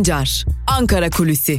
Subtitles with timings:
[0.00, 1.58] Sancar, Ankara Kulüsi.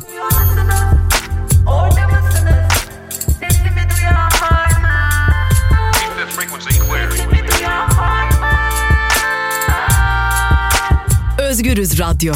[11.39, 12.33] Özgürüz Radyo.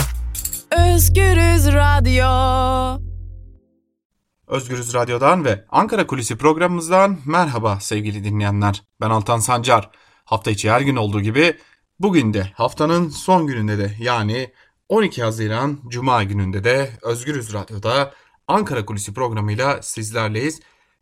[0.71, 3.01] Özgürüz Radyo.
[4.47, 8.83] Özgürüz Radyo'dan ve Ankara Kulisi programımızdan merhaba sevgili dinleyenler.
[9.01, 9.89] Ben Altan Sancar.
[10.25, 11.57] Hafta içi her gün olduğu gibi
[11.99, 14.51] bugün de haftanın son gününde de yani
[14.89, 18.13] 12 Haziran Cuma gününde de Özgürüz Radyo'da
[18.47, 20.59] Ankara Kulisi programıyla sizlerleyiz.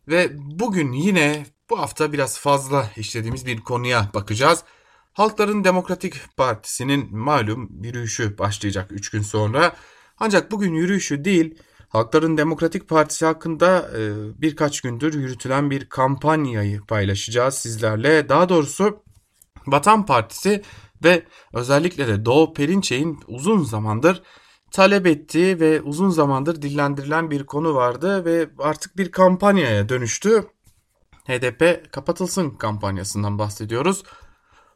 [0.08, 4.64] Ve bugün yine bu hafta biraz fazla işlediğimiz bir konuya bakacağız.
[5.12, 9.76] Halkların Demokratik Partisi'nin malum yürüyüşü başlayacak 3 gün sonra.
[10.18, 14.00] Ancak bugün yürüyüşü değil, Halkların Demokratik Partisi hakkında e,
[14.40, 18.28] birkaç gündür yürütülen bir kampanyayı paylaşacağız sizlerle.
[18.28, 19.02] Daha doğrusu
[19.66, 20.62] Vatan Partisi
[21.04, 24.22] ve özellikle de Doğu Perinçek'in uzun zamandır
[24.74, 30.46] talep ettiği ve uzun zamandır dillendirilen bir konu vardı ve artık bir kampanyaya dönüştü.
[31.24, 34.02] HDP kapatılsın kampanyasından bahsediyoruz.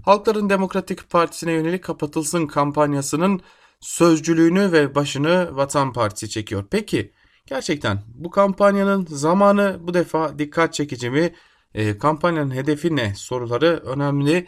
[0.05, 3.41] Halkların Demokratik Partisi'ne yönelik kapatılsın kampanyasının
[3.81, 6.65] sözcülüğünü ve başını Vatan Partisi çekiyor.
[6.71, 7.13] Peki
[7.47, 11.35] gerçekten bu kampanyanın zamanı bu defa dikkat çekici mi?
[11.75, 13.15] E, kampanyanın hedefi ne?
[13.15, 14.47] Soruları önemli.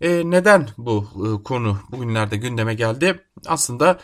[0.00, 3.24] E, neden bu e, konu bugünlerde gündeme geldi?
[3.46, 3.98] Aslında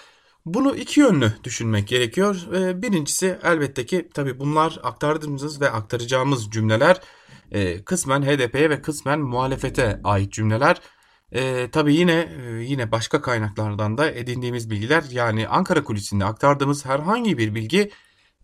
[0.46, 2.46] bunu iki yönlü düşünmek gerekiyor.
[2.54, 7.00] E, birincisi elbette ki tabi bunlar aktardığımız ve aktaracağımız cümleler
[7.52, 10.80] e, kısmen HDP'ye ve kısmen muhalefete ait cümleler.
[11.32, 17.38] E, tabii yine e, yine başka kaynaklardan da edindiğimiz bilgiler yani Ankara kulisinde aktardığımız herhangi
[17.38, 17.90] bir bilgi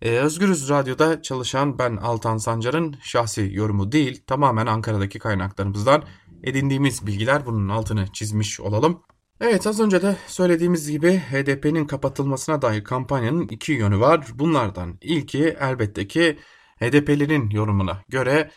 [0.01, 6.03] e, Özgürüz Radyo'da çalışan ben Altan Sancar'ın şahsi yorumu değil tamamen Ankara'daki kaynaklarımızdan
[6.43, 9.03] edindiğimiz bilgiler bunun altını çizmiş olalım.
[9.41, 14.27] Evet az önce de söylediğimiz gibi HDP'nin kapatılmasına dair kampanyanın iki yönü var.
[14.33, 16.37] Bunlardan ilki elbette ki
[16.79, 18.51] HDP'lerin yorumuna göre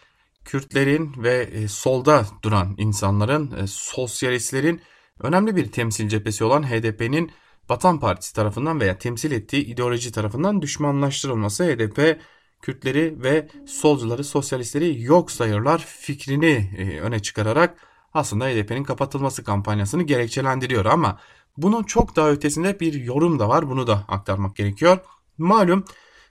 [0.45, 4.81] Kürtlerin ve e, solda duran insanların, e, sosyalistlerin
[5.21, 7.31] önemli bir temsil cephesi olan HDP'nin
[7.69, 12.21] Vatan Partisi tarafından veya temsil ettiği ideoloji tarafından düşmanlaştırılması HDP
[12.65, 17.79] Kürtleri ve solcuları, sosyalistleri yok sayırlar fikrini e, öne çıkararak
[18.15, 21.19] aslında HDP'nin kapatılması kampanyasını gerekçelendiriyor ama
[21.57, 23.71] bunun çok daha ötesinde bir yorum da var.
[23.71, 24.99] Bunu da aktarmak gerekiyor.
[25.39, 25.85] Malum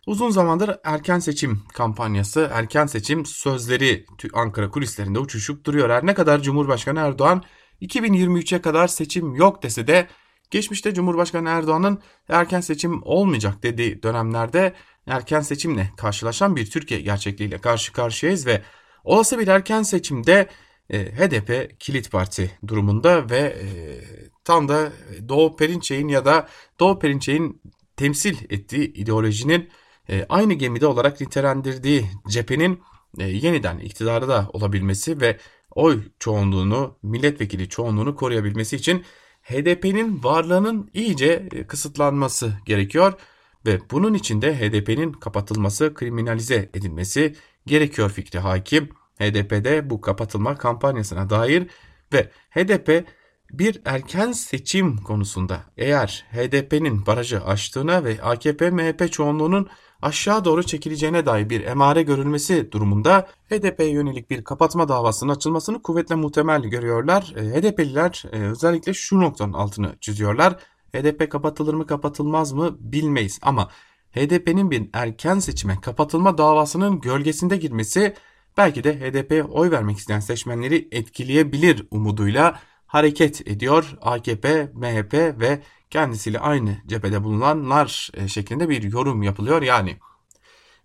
[0.08, 5.90] Uzun zamandır erken seçim kampanyası, erken seçim sözleri Ankara kulislerinde uçuşup duruyor.
[5.90, 7.44] Her ne kadar Cumhurbaşkanı Erdoğan
[7.82, 10.08] 2023'e kadar seçim yok dese de
[10.52, 12.00] geçmişte Cumhurbaşkanı Erdoğan'ın
[12.30, 14.74] erken seçim olmayacak dediği dönemlerde
[15.08, 18.62] erken seçimle karşılaşan bir Türkiye gerçekliğiyle karşı karşıyayız ve
[19.04, 20.50] olası bir erken seçimde
[20.90, 23.66] e, HDP kilit parti durumunda ve e,
[24.44, 24.92] tam da
[25.30, 26.48] Doğu Perinçek'in ya da
[26.80, 27.62] Doğu Perinçek'in
[27.98, 29.70] temsil ettiği ideolojinin
[30.10, 32.82] e, aynı gemide olarak nitelendirdiği cephenin
[33.20, 35.38] e, yeniden iktidarda olabilmesi ve
[35.72, 39.04] oy çoğunluğunu, milletvekili çoğunluğunu koruyabilmesi için
[39.42, 43.14] HDP'nin varlığının iyice e, kısıtlanması gerekiyor
[43.66, 47.36] ve bunun için de HDP'nin kapatılması, kriminalize edilmesi
[47.66, 48.90] gerekiyor fikri hakim.
[49.20, 51.68] HDP'de bu kapatılma kampanyasına dair
[52.14, 53.06] ve HDP
[53.52, 59.70] bir erken seçim konusunda eğer HDP'nin barajı aştığına ve AKP MHP çoğunluğunun
[60.02, 66.16] aşağı doğru çekileceğine dair bir emare görülmesi durumunda HDP'ye yönelik bir kapatma davasının açılmasını kuvvetle
[66.16, 67.34] muhtemel görüyorlar.
[67.38, 70.56] E, HDP'liler e, özellikle şu noktanın altını çiziyorlar.
[70.94, 73.70] HDP kapatılır mı kapatılmaz mı bilmeyiz ama
[74.12, 78.14] HDP'nin bir erken seçime kapatılma davasının gölgesinde girmesi
[78.58, 83.98] belki de HDP'ye oy vermek isteyen seçmenleri etkileyebilir umuduyla hareket ediyor.
[84.02, 89.62] AKP, MHP ve kendisiyle aynı cephede bulunanlar e, şeklinde bir yorum yapılıyor.
[89.62, 89.98] Yani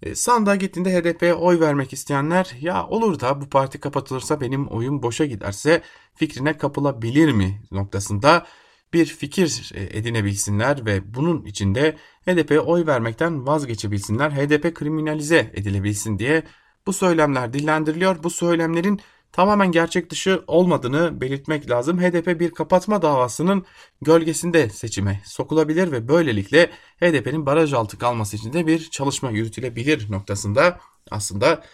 [0.02, 5.02] e, sandığa gittiğinde HDP'ye oy vermek isteyenler ya olur da bu parti kapatılırsa benim oyum
[5.02, 5.82] boşa giderse
[6.14, 8.46] fikrine kapılabilir mi noktasında
[8.92, 11.96] bir fikir e, edinebilsinler ve bunun içinde
[12.26, 14.30] HDP'ye oy vermekten vazgeçebilsinler.
[14.30, 16.42] HDP kriminalize edilebilsin diye
[16.86, 18.22] bu söylemler dillendiriliyor.
[18.22, 19.00] Bu söylemlerin
[19.32, 22.00] tamamen gerçek dışı olmadığını belirtmek lazım.
[22.00, 23.66] HDP bir kapatma davasının
[24.02, 26.70] gölgesinde seçime sokulabilir ve böylelikle
[27.00, 30.80] HDP'nin baraj altı kalması için de bir çalışma yürütülebilir noktasında
[31.10, 31.64] aslında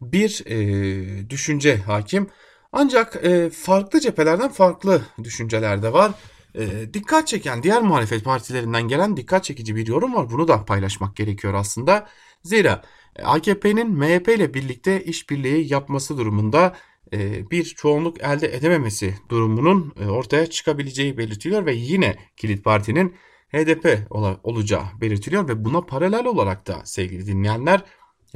[0.00, 2.30] bir e, düşünce hakim.
[2.72, 6.12] Ancak e, farklı cephelerden farklı düşünceler de var.
[6.58, 10.30] E, dikkat çeken diğer muhalefet partilerinden gelen dikkat çekici bir yorum var.
[10.30, 12.08] Bunu da paylaşmak gerekiyor aslında.
[12.42, 12.82] Zira
[13.22, 16.76] AKP'nin MHP ile birlikte işbirliği yapması durumunda
[17.12, 23.14] e, bir çoğunluk elde edememesi durumunun e, ortaya çıkabileceği belirtiliyor ve yine Kilit Parti'nin
[23.48, 24.06] HDP
[24.44, 27.84] olacağı belirtiliyor ve buna paralel olarak da sevgili dinleyenler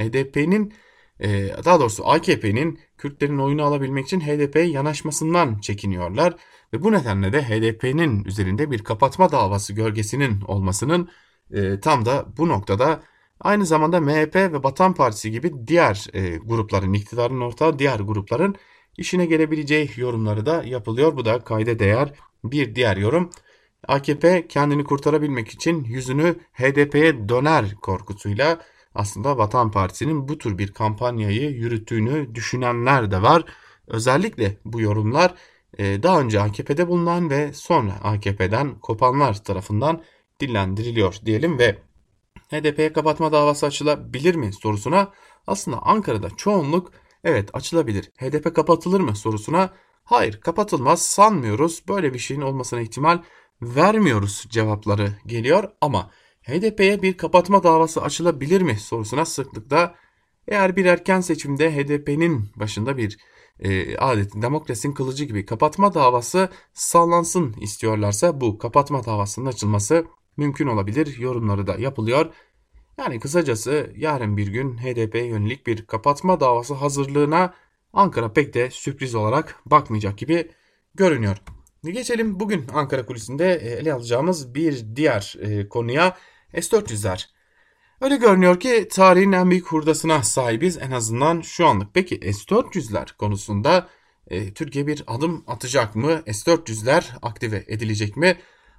[0.00, 0.74] HDP'nin
[1.20, 6.36] e, daha doğrusu AKP'nin Kürtlerin oyunu alabilmek için HDP'ye yanaşmasından çekiniyorlar
[6.72, 11.08] ve bu nedenle de HDP'nin üzerinde bir kapatma davası gölgesinin olmasının
[11.50, 13.02] e, tam da bu noktada
[13.40, 18.56] aynı zamanda MHP ve Vatan Partisi gibi diğer e, grupların iktidarın ortağı diğer grupların
[18.98, 21.16] işine gelebileceği yorumları da yapılıyor.
[21.16, 22.12] Bu da kayda değer
[22.44, 23.30] bir diğer yorum.
[23.88, 28.60] AKP kendini kurtarabilmek için yüzünü HDP'ye döner korkusuyla
[28.94, 33.44] aslında Vatan Partisi'nin bu tür bir kampanyayı yürüttüğünü düşünenler de var.
[33.86, 35.34] Özellikle bu yorumlar
[35.78, 40.02] daha önce AKP'de bulunan ve sonra AKP'den kopanlar tarafından
[40.40, 41.78] dillendiriliyor diyelim ve
[42.50, 45.12] HDP'ye kapatma davası açılabilir mi sorusuna
[45.46, 46.92] aslında Ankara'da çoğunluk
[47.24, 48.04] evet açılabilir.
[48.04, 49.70] HDP kapatılır mı sorusuna
[50.04, 51.82] hayır kapatılmaz sanmıyoruz.
[51.88, 53.18] Böyle bir şeyin olmasına ihtimal
[53.62, 56.10] vermiyoruz cevapları geliyor ama
[56.42, 59.94] HDP'ye bir kapatma davası açılabilir mi sorusuna sıklıkla
[60.48, 63.18] eğer bir erken seçimde HDP'nin başında bir
[63.60, 70.06] e, adetin demokrasinin kılıcı gibi kapatma davası sallansın istiyorlarsa bu kapatma davasının açılması
[70.36, 72.32] mümkün olabilir yorumları da yapılıyor.
[72.98, 77.54] Yani kısacası yarın bir gün HDP'ye yönelik bir kapatma davası hazırlığına
[77.92, 80.50] Ankara pek de sürpriz olarak bakmayacak gibi
[80.94, 81.36] görünüyor.
[81.84, 86.16] Geçelim bugün Ankara kulisinde e, ele alacağımız bir diğer e, konuya
[86.52, 87.37] S-400'ler.
[88.00, 91.94] Öyle görünüyor ki tarihin en büyük hurdasına sahibiz en azından şu anlık.
[91.94, 93.88] Peki S-400'ler konusunda
[94.26, 96.22] e, Türkiye bir adım atacak mı?
[96.26, 98.38] S-400'ler aktive edilecek mi?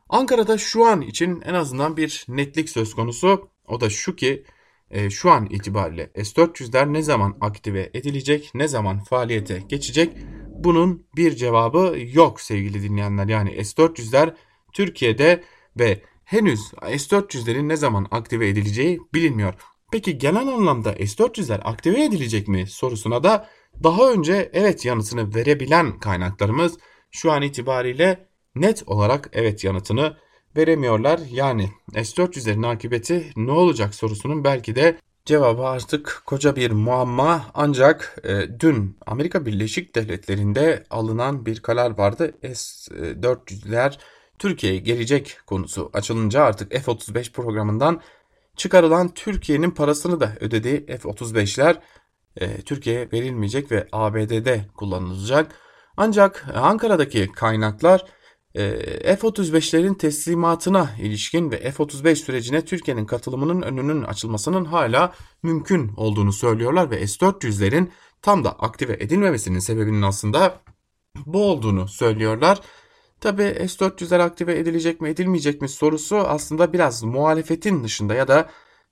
[0.10, 3.50] Ankara'da şu an için en azından bir netlik söz konusu.
[3.68, 4.44] O da şu ki
[4.92, 10.18] e, şu an itibariyle S-400'ler ne zaman aktive edilecek, ne zaman faaliyete geçecek?
[10.48, 13.27] Bunun bir cevabı yok sevgili dinleyenler.
[13.27, 14.33] Yani S-400'ler
[14.74, 15.44] Türkiye'de
[15.80, 19.53] ve henüz S-400'lerin ne zaman aktive edileceği bilinmiyor.
[19.91, 23.47] Peki genel anlamda S-400'ler aktive edilecek mi sorusuna da
[23.83, 26.77] daha önce evet yanıtını verebilen kaynaklarımız
[27.11, 30.17] şu an itibariyle net olarak evet yanıtını
[30.57, 31.19] veremiyorlar.
[31.31, 38.59] Yani S-400'lerin akıbeti ne olacak sorusunun belki de cevabı artık koca bir muamma ancak e,
[38.59, 42.33] dün Amerika Birleşik Devletleri'nde alınan bir karar vardı.
[42.53, 43.97] S-400'ler
[44.39, 48.01] Türkiye'ye gelecek konusu açılınca artık F-35 programından
[48.56, 51.75] çıkarılan Türkiye'nin parasını da ödediği F-35'ler
[52.38, 55.56] e, Türkiye'ye verilmeyecek ve ABD'de kullanılacak.
[55.97, 58.06] Ancak Ankara'daki kaynaklar
[58.56, 65.13] e, F-35'lerin teslimatına ilişkin ve F-35 sürecine Türkiye'nin katılımının önünün açılmasının hala
[65.44, 67.89] mümkün olduğunu söylüyorlar ve S-400'lerin
[68.21, 70.62] tam da aktive edilmemesinin sebebinin aslında
[71.25, 72.59] bu olduğunu söylüyorlar.
[73.21, 78.50] Tabi S-400'ler aktive edilecek mi edilmeyecek mi sorusu aslında biraz muhalefetin dışında ya da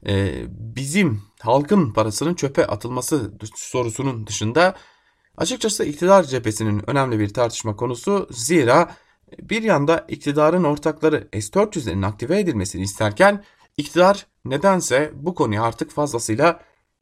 [0.07, 4.75] e, bizim halkın parasının çöpe atılması sorusunun dışında
[5.37, 8.27] açıkçası iktidar cephesinin önemli bir tartışma konusu.
[8.31, 8.91] Zira
[9.39, 13.43] bir yanda iktidarın ortakları S-400'lerin aktive edilmesini isterken
[13.77, 16.59] iktidar nedense bu konuya artık fazlasıyla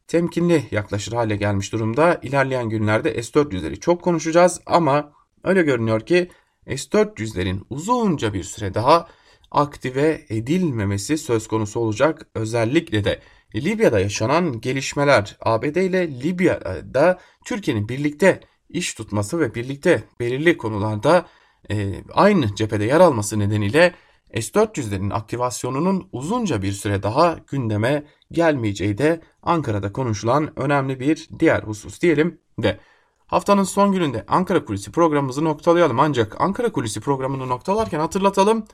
[0.07, 2.19] temkinli yaklaşır hale gelmiş durumda.
[2.23, 5.11] İlerleyen günlerde S-400'leri çok konuşacağız ama
[5.43, 6.31] öyle görünüyor ki
[6.67, 9.07] S-400'lerin uzunca bir süre daha
[9.51, 12.27] aktive edilmemesi söz konusu olacak.
[12.35, 13.19] Özellikle de
[13.55, 21.25] Libya'da yaşanan gelişmeler ABD ile Libya'da Türkiye'nin birlikte iş tutması ve birlikte belirli konularda
[21.71, 23.95] e, aynı cephede yer alması nedeniyle
[24.33, 32.01] S-400'lerin aktivasyonunun uzunca bir süre daha gündeme gelmeyeceği de Ankara'da konuşulan önemli bir diğer husus
[32.01, 32.79] diyelim de
[33.27, 38.65] haftanın son gününde Ankara Kulisi programımızı noktalayalım ancak Ankara Kulisi programını noktalarken hatırlatalım.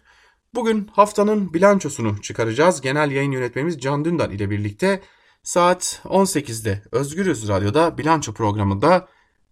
[0.53, 2.81] Bugün haftanın bilançosunu çıkaracağız.
[2.81, 5.01] Genel yayın yönetmenimiz Can Dündar ile birlikte
[5.43, 9.07] saat 18'de Özgürüz Radyo'da bilanço programında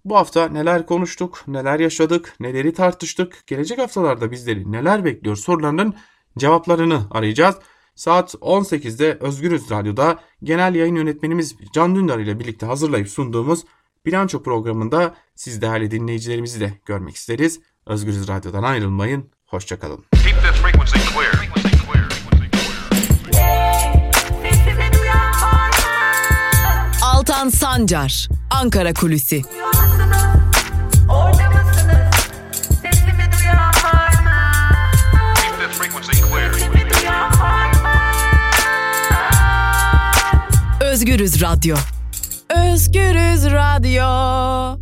[0.05, 5.95] bu hafta neler konuştuk, neler yaşadık, neleri tartıştık, gelecek haftalarda bizleri neler bekliyor sorularının
[6.37, 7.55] cevaplarını arayacağız.
[7.95, 13.63] Saat 18'de Özgürüz Radyo'da genel yayın yönetmenimiz Can Dündar ile birlikte hazırlayıp sunduğumuz
[14.05, 17.59] bilanço programında siz değerli dinleyicilerimizi de görmek isteriz.
[17.85, 20.05] Özgürüz Radyo'dan ayrılmayın, hoşçakalın.
[27.01, 29.41] Altan Sancar, Ankara Kulüsi.
[40.81, 41.77] Özgürüz Radyo.
[42.73, 44.79] Özgürüz Radyo.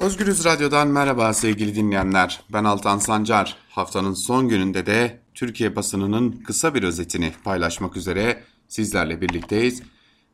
[0.00, 2.42] Özgürüz Radyo'dan merhaba sevgili dinleyenler.
[2.52, 3.56] Ben Altan Sancar.
[3.70, 9.82] Haftanın son gününde de Türkiye basınının kısa bir özetini paylaşmak üzere sizlerle birlikteyiz.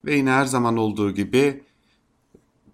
[0.05, 1.65] Ve yine her zaman olduğu gibi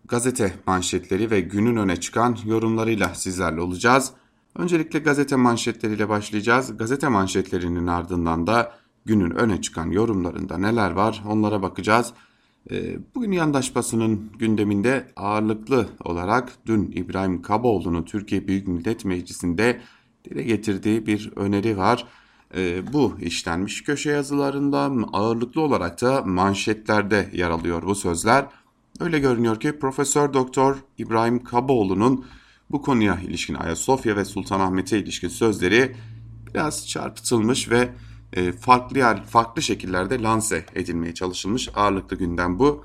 [0.04, 4.12] gazete manşetleri ve günün öne çıkan yorumlarıyla sizlerle olacağız.
[4.56, 6.76] Öncelikle gazete manşetleriyle başlayacağız.
[6.76, 8.72] Gazete manşetlerinin ardından da
[9.04, 12.12] günün öne çıkan yorumlarında neler var onlara bakacağız.
[12.70, 19.80] Ee, bugün yandaş basının gündeminde ağırlıklı olarak dün İbrahim Kaboğlu'nun Türkiye Büyük Millet Meclisi'nde
[20.24, 22.06] dile getirdiği bir öneri var.
[22.56, 24.78] Ee, bu işlenmiş köşe yazılarında
[25.12, 28.46] ağırlıklı olarak da manşetlerde yer alıyor bu sözler.
[29.00, 32.24] Öyle görünüyor ki Profesör Doktor İbrahim Kaboğlu'nun
[32.70, 35.96] bu konuya ilişkin Ayasofya ve Sultanahmet'e ilişkin sözleri
[36.54, 37.88] biraz çarpıtılmış ve
[38.60, 42.84] farklı yer, farklı şekillerde lanse edilmeye çalışılmış ağırlıklı gündem bu.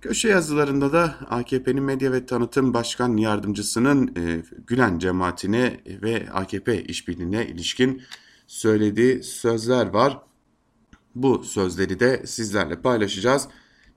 [0.00, 7.46] Köşe yazılarında da AKP'nin medya ve tanıtım başkan yardımcısının e, Gülen cemaatine ve AKP işbirliğine
[7.46, 8.02] ilişkin
[8.46, 10.18] söylediği sözler var.
[11.14, 13.48] Bu sözleri de sizlerle paylaşacağız.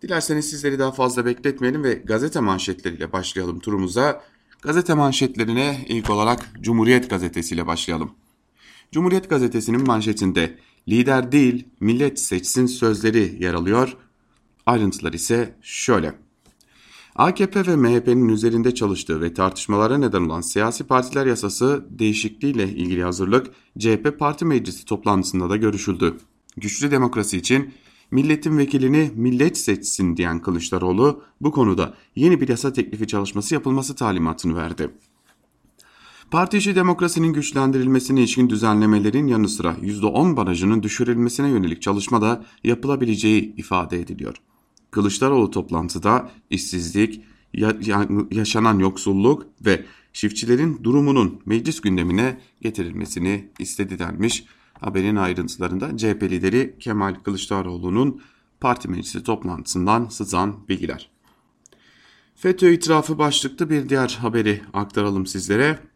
[0.01, 4.23] Dilerseniz sizleri daha fazla bekletmeyelim ve gazete manşetleriyle başlayalım turumuza.
[4.61, 8.11] Gazete manşetlerine ilk olarak Cumhuriyet Gazetesi ile başlayalım.
[8.91, 10.57] Cumhuriyet Gazetesi'nin manşetinde
[10.87, 13.97] lider değil millet seçsin sözleri yer alıyor.
[14.65, 16.13] Ayrıntılar ise şöyle.
[17.15, 23.47] AKP ve MHP'nin üzerinde çalıştığı ve tartışmalara neden olan siyasi partiler yasası değişikliğiyle ilgili hazırlık
[23.79, 26.17] CHP Parti Meclisi toplantısında da görüşüldü.
[26.57, 27.73] Güçlü demokrasi için
[28.11, 34.55] milletin vekilini millet seçsin diyen Kılıçdaroğlu bu konuda yeni bir yasa teklifi çalışması yapılması talimatını
[34.55, 34.91] verdi.
[36.31, 43.55] Parti içi demokrasinin güçlendirilmesine ilişkin düzenlemelerin yanı sıra %10 barajının düşürülmesine yönelik çalışma da yapılabileceği
[43.55, 44.35] ifade ediliyor.
[44.91, 47.21] Kılıçdaroğlu toplantıda işsizlik,
[48.31, 54.45] yaşanan yoksulluk ve çiftçilerin durumunun meclis gündemine getirilmesini istedi denmiş.
[54.73, 58.21] Haberin ayrıntılarında CHP lideri Kemal Kılıçdaroğlu'nun
[58.61, 61.09] parti meclisi toplantısından sızan bilgiler.
[62.35, 65.90] FETÖ itirafı başlıklı bir diğer haberi aktaralım sizlere.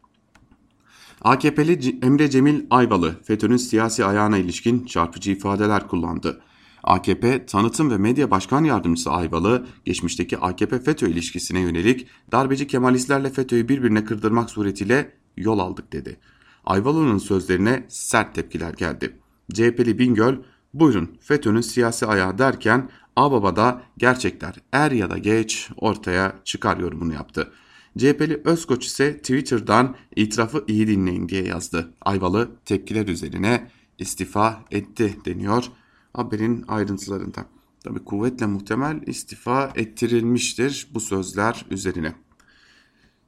[1.25, 6.41] AKP'li Emre Cemil Ayvalı FETÖ'nün siyasi ayağına ilişkin çarpıcı ifadeler kullandı.
[6.83, 14.05] AKP Tanıtım ve Medya Başkan Yardımcısı Ayvalı, geçmişteki AKP-FETÖ ilişkisine yönelik darbeci Kemalistlerle FETÖ'yü birbirine
[14.05, 16.19] kırdırmak suretiyle yol aldık dedi.
[16.65, 19.19] Ayvalı'nın sözlerine sert tepkiler geldi.
[19.53, 20.35] CHP'li Bingöl,
[20.73, 27.51] buyurun FETÖ'nün siyasi ayağı derken Ağbaba'da gerçekler er ya da geç ortaya çıkar yorumunu yaptı.
[27.97, 31.93] CHP'li Özkoç ise Twitter'dan itirafı iyi dinleyin diye yazdı.
[32.01, 35.71] Ayvalı tepkiler üzerine istifa etti deniyor
[36.13, 37.45] haberin ayrıntılarında.
[37.83, 42.15] Tabi kuvvetle muhtemel istifa ettirilmiştir bu sözler üzerine.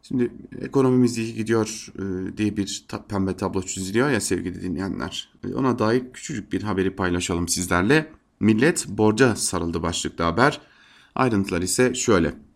[0.01, 0.31] Şimdi
[0.61, 5.29] ekonomimiz iyi gidiyor e, diye bir pembe tablo çiziliyor ya sevgili dinleyenler.
[5.43, 8.11] E, ona dair küçücük bir haberi paylaşalım sizlerle.
[8.39, 10.61] Millet borca sarıldı başlıklı haber.
[11.15, 12.46] Ayrıntılar ise şöyle.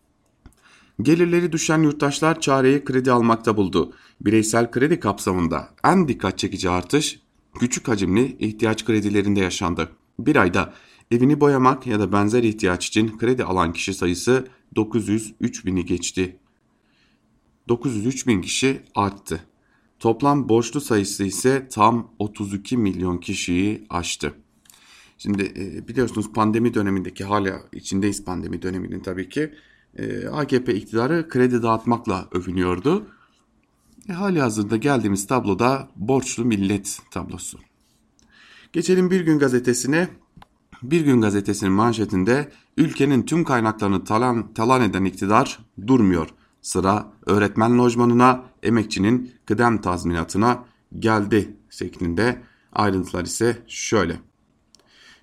[1.02, 3.94] Gelirleri düşen yurttaşlar çareyi kredi almakta buldu.
[4.22, 7.20] Bireysel kredi kapsamında en dikkat çekici artış
[7.60, 9.90] küçük hacimli ihtiyaç kredilerinde yaşandı.
[10.20, 10.74] Bir ayda
[11.12, 16.38] evini boyamak ya da benzer ihtiyaç için kredi alan kişi sayısı 903 bini geçti.
[17.68, 19.44] 903 bin kişi arttı.
[20.00, 24.34] Toplam borçlu sayısı ise tam 32 milyon kişiyi aştı.
[25.18, 29.54] Şimdi e, biliyorsunuz pandemi dönemindeki hala içindeyiz pandemi döneminin tabii ki.
[29.98, 33.08] E, AKP iktidarı kredi dağıtmakla övünüyordu.
[34.10, 37.60] E, hali hazırda geldiğimiz tabloda borçlu millet tablosu.
[38.74, 40.08] Geçelim Bir Gün Gazetesi'ne.
[40.84, 46.30] Bir Gün Gazetesi'nin manşetinde ülkenin tüm kaynaklarını talan, talan eden iktidar durmuyor.
[46.62, 50.66] Sıra öğretmen lojmanına, emekçinin kıdem tazminatına
[51.00, 52.42] geldi şeklinde
[52.74, 54.20] ayrıntılar ise şöyle.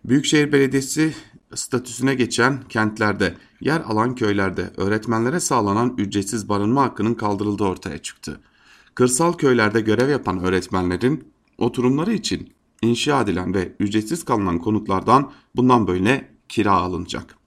[0.05, 1.15] Büyükşehir Belediyesi
[1.55, 8.41] statüsüne geçen kentlerde, yer alan köylerde öğretmenlere sağlanan ücretsiz barınma hakkının kaldırıldığı ortaya çıktı.
[8.95, 16.31] Kırsal köylerde görev yapan öğretmenlerin oturumları için inşa edilen ve ücretsiz kalınan konutlardan bundan böyle
[16.49, 17.39] kira alınacak.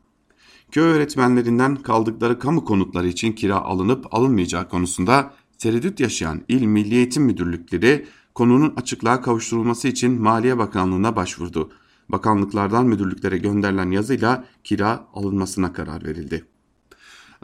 [0.71, 7.23] Köy öğretmenlerinden kaldıkları kamu konutları için kira alınıp alınmayacağı konusunda tereddüt yaşayan İl Milli Eğitim
[7.23, 11.71] Müdürlükleri konunun açıklığa kavuşturulması için Maliye Bakanlığı'na başvurdu.
[12.11, 16.45] Bakanlıklardan müdürlüklere gönderilen yazıyla kira alınmasına karar verildi.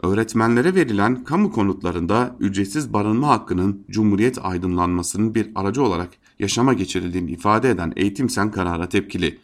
[0.02, 6.08] Öğretmenlere verilen kamu konutlarında ücretsiz barınma hakkının Cumhuriyet aydınlanmasının bir aracı olarak
[6.38, 9.38] yaşama geçirildiğini ifade eden Eğitim Sen karara tepkili.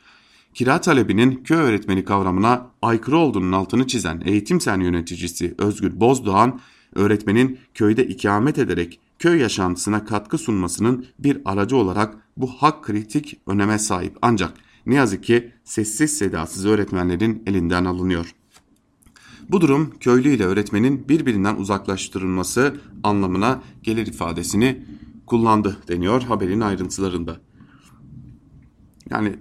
[0.54, 6.60] Kira talebinin köy öğretmeni kavramına aykırı olduğunun altını çizen Eğitim Sen yöneticisi Özgür Bozdoğan,
[6.94, 13.78] öğretmenin köyde ikamet ederek köy yaşantısına katkı sunmasının bir aracı olarak bu hak kritik öneme
[13.78, 14.54] sahip ancak
[14.86, 18.34] ne yazık ki sessiz sedasız öğretmenlerin elinden alınıyor.
[19.48, 24.84] Bu durum köylü ile öğretmenin birbirinden uzaklaştırılması anlamına gelir ifadesini
[25.26, 27.40] kullandı deniyor haberin ayrıntılarında.
[29.10, 29.36] Yani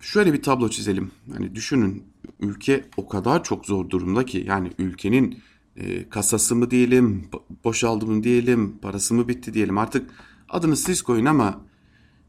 [0.00, 1.10] şöyle bir tablo çizelim.
[1.32, 2.02] Yani düşünün
[2.40, 5.38] ülke o kadar çok zor durumda ki yani ülkenin
[5.76, 7.28] e, kasası mı diyelim,
[7.64, 10.10] boşaldı mı diyelim, parası mı bitti diyelim artık
[10.48, 11.60] adını siz koyun ama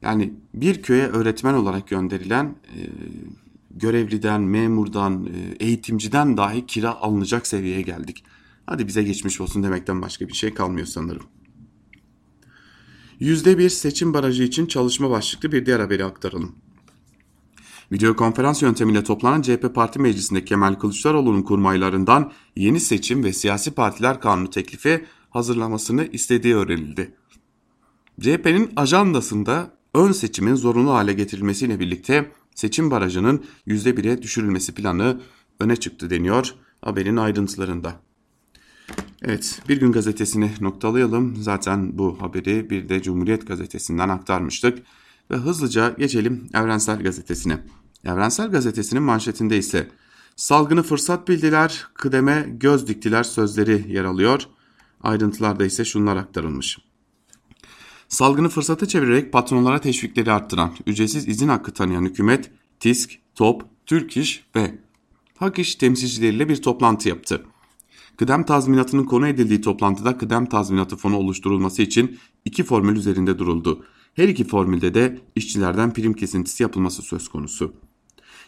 [0.05, 2.79] yani bir köye öğretmen olarak gönderilen e,
[3.71, 8.23] görevliden, memurdan, e, eğitimciden dahi kira alınacak seviyeye geldik.
[8.65, 11.23] Hadi bize geçmiş olsun demekten başka bir şey kalmıyor sanırım.
[13.21, 16.55] %1 seçim barajı için çalışma başlıklı bir diğer haberi aktaralım.
[17.91, 24.21] Video konferans yöntemiyle toplanan CHP Parti Meclisi'nde Kemal Kılıçdaroğlu'nun kurmaylarından yeni seçim ve siyasi partiler
[24.21, 27.15] kanunu teklifi hazırlamasını istediği öğrenildi.
[28.21, 35.21] CHP'nin ajandasında ön seçimin zorunlu hale getirilmesiyle birlikte seçim barajının %1'e düşürülmesi planı
[35.59, 38.01] öne çıktı deniyor haberin ayrıntılarında.
[39.21, 41.35] Evet bir gün gazetesini noktalayalım.
[41.35, 44.77] Zaten bu haberi bir de Cumhuriyet gazetesinden aktarmıştık.
[45.31, 47.59] Ve hızlıca geçelim Evrensel Gazetesi'ne.
[48.05, 49.89] Evrensel Gazetesi'nin manşetinde ise
[50.35, 54.41] salgını fırsat bildiler, kıdeme göz diktiler sözleri yer alıyor.
[55.03, 56.77] Ayrıntılarda ise şunlar aktarılmış.
[58.15, 64.45] Salgını fırsata çevirerek patronlara teşvikleri arttıran, ücretsiz izin hakkı tanıyan hükümet, TİSK, TOP, Türk İş
[64.55, 64.75] ve
[65.37, 67.45] Hak İş temsilcileriyle bir toplantı yaptı.
[68.17, 73.85] Kıdem tazminatının konu edildiği toplantıda kıdem tazminatı fonu oluşturulması için iki formül üzerinde duruldu.
[74.13, 77.73] Her iki formülde de işçilerden prim kesintisi yapılması söz konusu.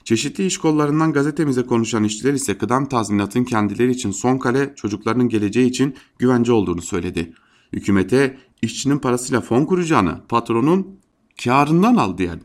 [0.03, 5.69] Çeşitli iş kollarından gazetemize konuşan işçiler ise kıdem tazminatın kendileri için son kale çocuklarının geleceği
[5.69, 7.33] için güvence olduğunu söyledi.
[7.73, 10.99] Hükümete işçinin parasıyla fon kuracağını patronun
[11.43, 12.41] karından al diyen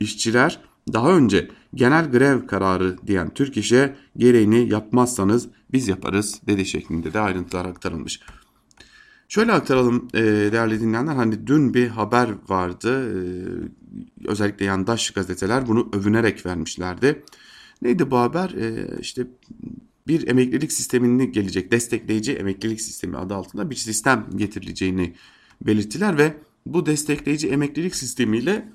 [0.00, 0.60] işçiler
[0.92, 7.20] daha önce genel grev kararı diyen Türk İş'e gereğini yapmazsanız biz yaparız dedi şeklinde de
[7.20, 8.20] ayrıntılar aktarılmış.
[9.28, 13.18] Şöyle aktaralım e, değerli dinleyenler hani dün bir haber vardı e,
[14.28, 17.22] özellikle yandaş gazeteler bunu övünerek vermişlerdi.
[17.82, 18.50] Neydi bu haber?
[18.50, 19.26] E, işte
[20.06, 25.14] bir emeklilik sistemini gelecek destekleyici emeklilik sistemi adı altında bir sistem getirileceğini
[25.60, 28.68] belirttiler ve bu destekleyici emeklilik sistemiyle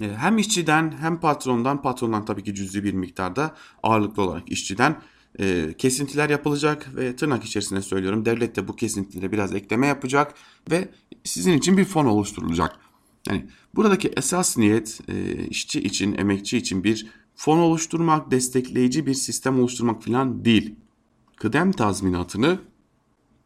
[0.00, 4.96] e, hem işçiden hem patrondan patrondan tabii ki cüzi bir miktarda ağırlıklı olarak işçiden
[5.40, 10.34] e, kesintiler yapılacak ve tırnak içerisinde söylüyorum devlet de bu kesintilere biraz ekleme yapacak
[10.70, 10.88] ve
[11.24, 12.76] sizin için bir fon oluşturulacak.
[13.28, 19.60] Yani buradaki esas niyet e, işçi için, emekçi için bir fon oluşturmak, destekleyici bir sistem
[19.60, 20.74] oluşturmak falan değil.
[21.36, 22.58] Kıdem tazminatını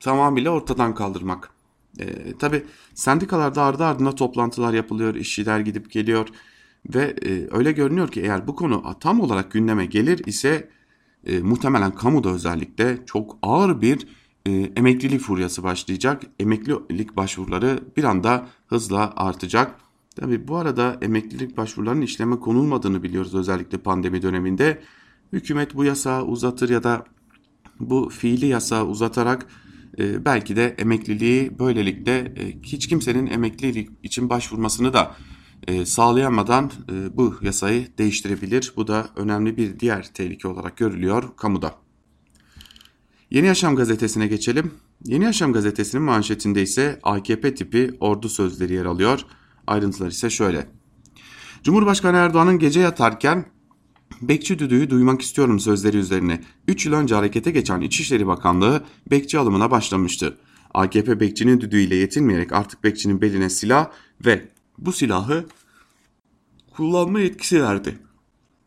[0.01, 1.54] tamamıyla ortadan kaldırmak.
[1.99, 2.63] E, Tabi
[2.95, 6.29] sendikalarda ardı ardına toplantılar yapılıyor, işçiler gidip geliyor
[6.95, 10.71] ve e, öyle görünüyor ki eğer bu konu tam olarak gündeme gelir ise
[11.27, 14.07] e, muhtemelen kamuda özellikle çok ağır bir
[14.47, 16.23] e, emeklilik furyası başlayacak.
[16.41, 19.75] Emeklilik başvuruları bir anda hızla artacak.
[20.17, 24.83] Tabi bu arada emeklilik başvurularının işleme konulmadığını biliyoruz özellikle pandemi döneminde.
[25.33, 27.05] Hükümet bu yasağı uzatır ya da
[27.81, 29.47] bu fiili yasağı uzatarak
[29.99, 35.17] e, belki de emekliliği böylelikle e, hiç kimsenin emeklilik için başvurmasını da
[35.69, 38.73] e, sağlayamadan e, bu yasayı değiştirebilir.
[38.77, 41.75] Bu da önemli bir diğer tehlike olarak görülüyor kamuda.
[43.31, 44.75] Yeni Yaşam gazetesine geçelim.
[45.05, 49.21] Yeni Yaşam gazetesinin manşetinde ise AKP tipi ordu sözleri yer alıyor.
[49.67, 50.67] Ayrıntılar ise şöyle.
[51.63, 53.47] Cumhurbaşkanı Erdoğan'ın gece yatarken
[54.23, 59.71] Bekçi düdüğü duymak istiyorum sözleri üzerine 3 yıl önce harekete geçen İçişleri Bakanlığı bekçi alımına
[59.71, 60.37] başlamıştı.
[60.75, 63.91] AKP bekçinin düdüğüyle yetinmeyerek artık bekçinin beline silah
[64.27, 65.45] ve bu silahı
[66.77, 67.99] kullanma yetkisi verdi.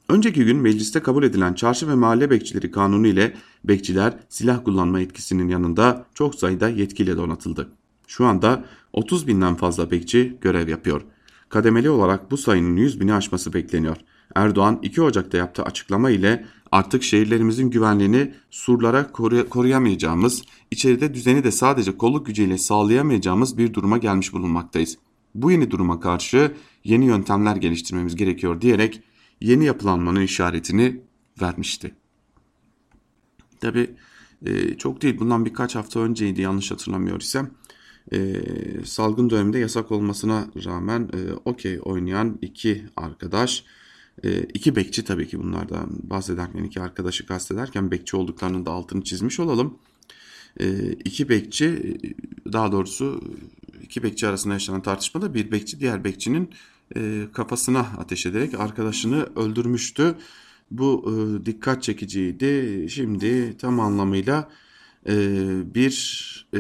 [0.10, 5.48] Önceki gün mecliste kabul edilen çarşı ve mahalle bekçileri kanunu ile bekçiler silah kullanma yetkisinin
[5.48, 7.70] yanında çok sayıda yetkiyle donatıldı.
[8.08, 11.02] Şu anda 30 binden fazla bekçi görev yapıyor.
[11.50, 13.98] Kademeli olarak bu sayının 100 bini aşması bekleniyor.
[14.36, 19.12] Erdoğan 2 Ocak'ta yaptığı açıklama ile artık şehirlerimizin güvenliğini surlara
[19.50, 24.98] koruyamayacağımız, içeride düzeni de sadece kolluk gücüyle sağlayamayacağımız bir duruma gelmiş bulunmaktayız.
[25.36, 29.02] Bu yeni duruma karşı yeni yöntemler geliştirmemiz gerekiyor diyerek
[29.42, 31.02] yeni yapılanmanın işaretini
[31.42, 31.96] vermişti.
[33.60, 33.90] Tabi
[34.46, 37.52] e, çok değil bundan birkaç hafta önceydi yanlış hatırlamıyor isem
[38.14, 38.42] e,
[38.86, 43.64] salgın döneminde yasak olmasına rağmen e, okey oynayan iki arkadaş
[44.24, 49.40] e, iki bekçi tabii ki bunlardan bahsederken iki arkadaşı kastederken bekçi olduklarının da altını çizmiş
[49.40, 49.78] olalım.
[50.60, 51.98] E, iki bekçi
[52.54, 53.22] daha doğrusu
[53.84, 56.50] iki bekçi arasında yaşanan tartışmada bir bekçi diğer bekçinin
[56.96, 60.16] e, kafasına ateş ederek arkadaşını öldürmüştü.
[60.72, 62.86] Bu e, dikkat çekiciydi.
[62.90, 64.50] Şimdi tam anlamıyla
[65.10, 65.16] e,
[65.76, 66.60] bir e,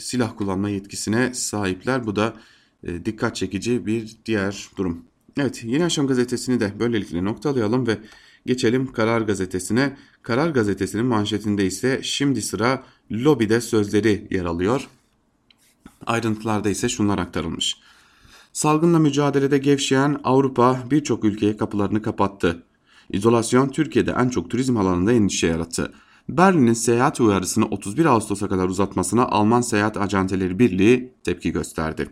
[0.00, 2.06] silah kullanma yetkisine sahipler.
[2.06, 2.36] Bu da
[2.84, 5.09] e, dikkat çekici bir diğer durum.
[5.36, 7.98] Evet Yeni Yaşam gazetesini de böylelikle noktalayalım ve
[8.46, 9.96] geçelim Karar gazetesine.
[10.22, 14.88] Karar gazetesinin manşetinde ise şimdi sıra lobide sözleri yer alıyor.
[16.06, 17.76] Ayrıntılarda ise şunlar aktarılmış.
[18.52, 22.62] Salgınla mücadelede gevşeyen Avrupa birçok ülkeye kapılarını kapattı.
[23.10, 25.92] İzolasyon Türkiye'de en çok turizm alanında endişe yarattı.
[26.28, 32.08] Berlin'in seyahat uyarısını 31 Ağustos'a kadar uzatmasına Alman Seyahat Acenteleri Birliği tepki gösterdi.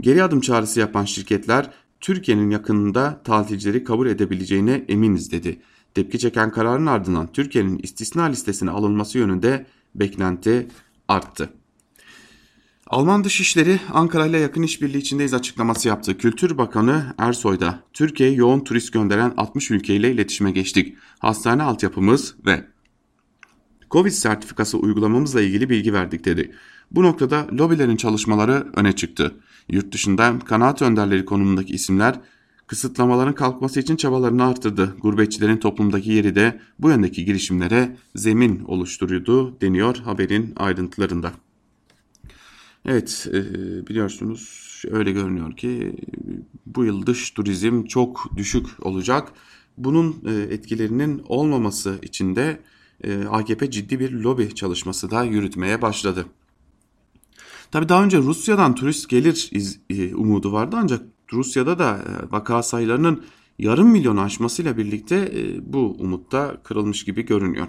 [0.00, 1.70] Geri adım çağrısı yapan şirketler
[2.00, 5.60] Türkiye'nin yakınında tatilcileri kabul edebileceğine eminiz dedi.
[5.94, 10.68] Tepki çeken kararın ardından Türkiye'nin istisna listesine alınması yönünde beklenti
[11.08, 11.50] arttı.
[12.86, 16.18] Alman Dışişleri Ankara ile yakın işbirliği içindeyiz açıklaması yaptı.
[16.18, 20.96] Kültür Bakanı Ersoy da Türkiye'ye yoğun turist gönderen 60 ülkeyle iletişime geçtik.
[21.18, 22.66] Hastane altyapımız ve
[23.90, 26.52] Covid sertifikası uygulamamızla ilgili bilgi verdik dedi.
[26.90, 29.34] Bu noktada lobilerin çalışmaları öne çıktı.
[29.68, 32.20] Yurt dışında kanaat önderleri konumundaki isimler
[32.66, 34.96] kısıtlamaların kalkması için çabalarını artırdı.
[35.00, 41.32] Gurbetçilerin toplumdaki yeri de bu yöndeki girişimlere zemin oluşturuyordu deniyor haberin ayrıntılarında.
[42.86, 43.40] Evet e,
[43.86, 45.96] biliyorsunuz öyle görünüyor ki
[46.66, 49.32] bu yıl dış turizm çok düşük olacak.
[49.78, 52.60] Bunun e, etkilerinin olmaması için de
[53.04, 56.26] e, AKP ciddi bir lobi çalışması da yürütmeye başladı.
[57.70, 59.50] Tabi daha önce Rusya'dan turist gelir
[60.14, 61.02] umudu vardı ancak
[61.32, 63.24] Rusya'da da vaka sayılarının
[63.58, 67.66] yarım milyon aşmasıyla birlikte bu umutta kırılmış gibi görünüyor.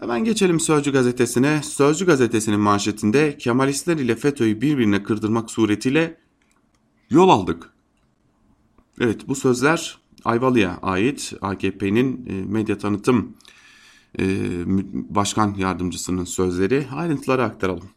[0.00, 1.62] Hemen geçelim Sözcü gazetesine.
[1.62, 6.16] Sözcü gazetesinin manşetinde Kemalistler ile FETÖ'yü birbirine kırdırmak suretiyle
[7.10, 7.72] yol aldık.
[9.00, 13.36] Evet bu sözler Ayvalı'ya ait AKP'nin e, medya tanıtım
[14.18, 14.24] e,
[14.94, 17.90] başkan yardımcısının sözleri ayrıntıları aktaralım.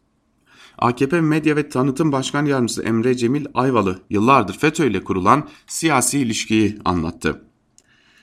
[0.78, 6.78] AKP Medya ve Tanıtım Başkan Yardımcısı Emre Cemil Ayvalı yıllardır FETÖ ile kurulan siyasi ilişkiyi
[6.84, 7.44] anlattı.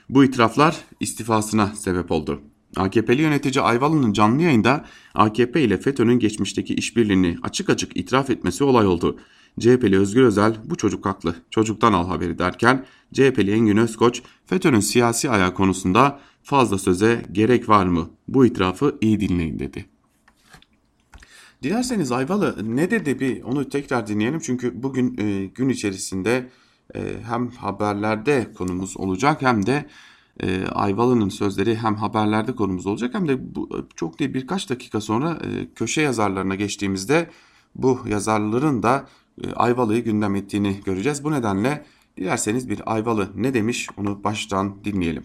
[0.08, 2.40] Bu itiraflar istifasına sebep oldu.
[2.76, 4.84] AKP'li yönetici Ayvalı'nın canlı yayında
[5.14, 9.18] AKP ile FETÖ'nün geçmişteki işbirliğini açık açık itiraf etmesi olay oldu.
[9.60, 15.30] CHP'li Özgür Özel bu çocuk haklı çocuktan al haberi derken CHP'li Engin Özkoç FETÖ'nün siyasi
[15.30, 19.91] ayağı konusunda fazla söze gerek var mı bu itirafı iyi dinleyin dedi.
[21.62, 26.48] Dilerseniz Ayvalı ne dedi bir onu tekrar dinleyelim çünkü bugün e, gün içerisinde
[26.94, 29.86] e, hem haberlerde konumuz olacak hem de
[30.42, 35.30] e, Ayvalı'nın sözleri hem haberlerde konumuz olacak hem de bu, çok değil birkaç dakika sonra
[35.30, 37.30] e, köşe yazarlarına geçtiğimizde
[37.74, 39.08] bu yazarların da
[39.44, 41.24] e, Ayvalı'yı gündem ettiğini göreceğiz.
[41.24, 41.84] Bu nedenle
[42.16, 45.24] dilerseniz bir Ayvalı ne demiş onu baştan dinleyelim.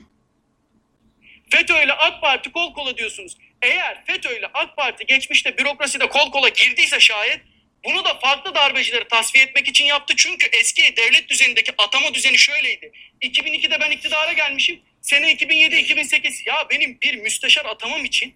[1.49, 3.37] FETÖ ile AK Parti kol kola diyorsunuz.
[3.67, 7.41] Eğer FETÖ ile AK Parti geçmişte bürokraside kol kola girdiyse şayet
[7.85, 10.13] bunu da farklı darbecileri tasfiye etmek için yaptı.
[10.17, 12.91] Çünkü eski devlet düzenindeki atama düzeni şöyleydi.
[13.21, 14.79] 2002'de ben iktidara gelmişim.
[15.01, 18.35] Sene 2007-2008 ya benim bir müsteşar atamam için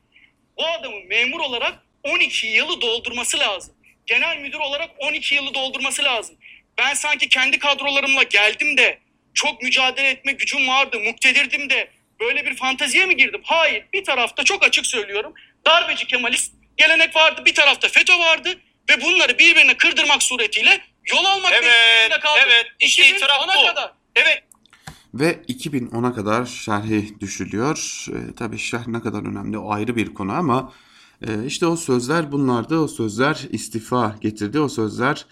[0.57, 3.75] bu adamın memur olarak 12 yılı doldurması lazım.
[4.05, 6.35] Genel müdür olarak 12 yılı doldurması lazım.
[6.77, 8.99] Ben sanki kendi kadrolarımla geldim de
[9.33, 11.87] çok mücadele etme gücüm vardı, muktedirdim de
[12.21, 13.41] böyle bir fanteziye mi girdim?
[13.43, 13.85] Hayır.
[13.93, 15.33] Bir tarafta çok açık söylüyorum.
[15.65, 17.41] Darbeci Kemalist gelenek vardı.
[17.45, 18.49] Bir tarafta FETÖ vardı
[18.89, 20.81] ve bunları birbirine kırdırmak suretiyle
[21.13, 22.39] yol almak evet, kaldı.
[22.45, 22.65] Evet.
[22.79, 23.67] İşte itiraf bu.
[23.67, 23.91] Kadar.
[24.15, 24.43] Evet.
[25.13, 28.05] Ve 2010'a kadar şerhi düşülüyor.
[28.09, 30.73] E, tabii şerh ne kadar önemli o ayrı bir konu ama
[31.27, 32.79] e, işte o sözler bunlardı.
[32.79, 34.59] O sözler istifa getirdi.
[34.59, 35.25] O sözler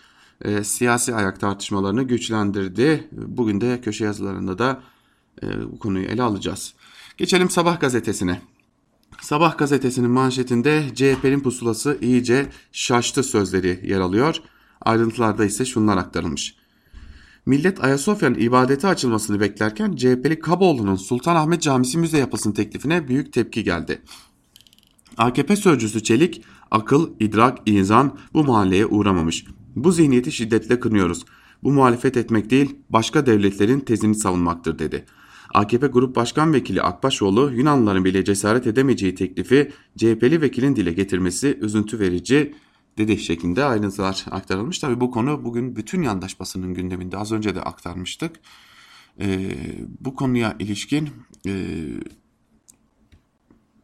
[0.45, 3.07] e, siyasi ayak tartışmalarını güçlendirdi.
[3.11, 4.83] Bugün de köşe yazılarında da
[5.43, 6.73] e, bu konuyu ele alacağız.
[7.19, 8.41] Geçelim Sabah gazetesine.
[9.21, 14.35] Sabah gazetesinin manşetinde CHP'nin pusulası iyice şaştı sözleri yer alıyor.
[14.81, 16.55] Ayrıntılarda ise şunlar aktarılmış.
[17.45, 24.01] Millet Ayasofya'nın ibadete açılmasını beklerken CHP'li Kaboğlu'nun Sultanahmet Camisi müze yapılsın teklifine büyük tepki geldi.
[25.17, 29.45] AKP sözcüsü Çelik, akıl, idrak, insan bu mahalleye uğramamış.
[29.75, 31.25] Bu zihniyeti şiddetle kınıyoruz.
[31.63, 35.05] Bu muhalefet etmek değil, başka devletlerin tezini savunmaktır dedi.
[35.53, 41.99] AKP Grup Başkan Vekili Akbaşoğlu Yunanlıların bile cesaret edemeyeceği teklifi CHP'li vekilin dile getirmesi üzüntü
[41.99, 42.55] verici
[42.97, 44.79] dedi şeklinde ayrıntılar aktarılmış.
[44.79, 48.35] Tabi bu konu bugün bütün yandaş basının gündeminde az önce de aktarmıştık.
[49.21, 49.51] Ee,
[49.99, 51.09] bu konuya ilişkin
[51.47, 51.53] e,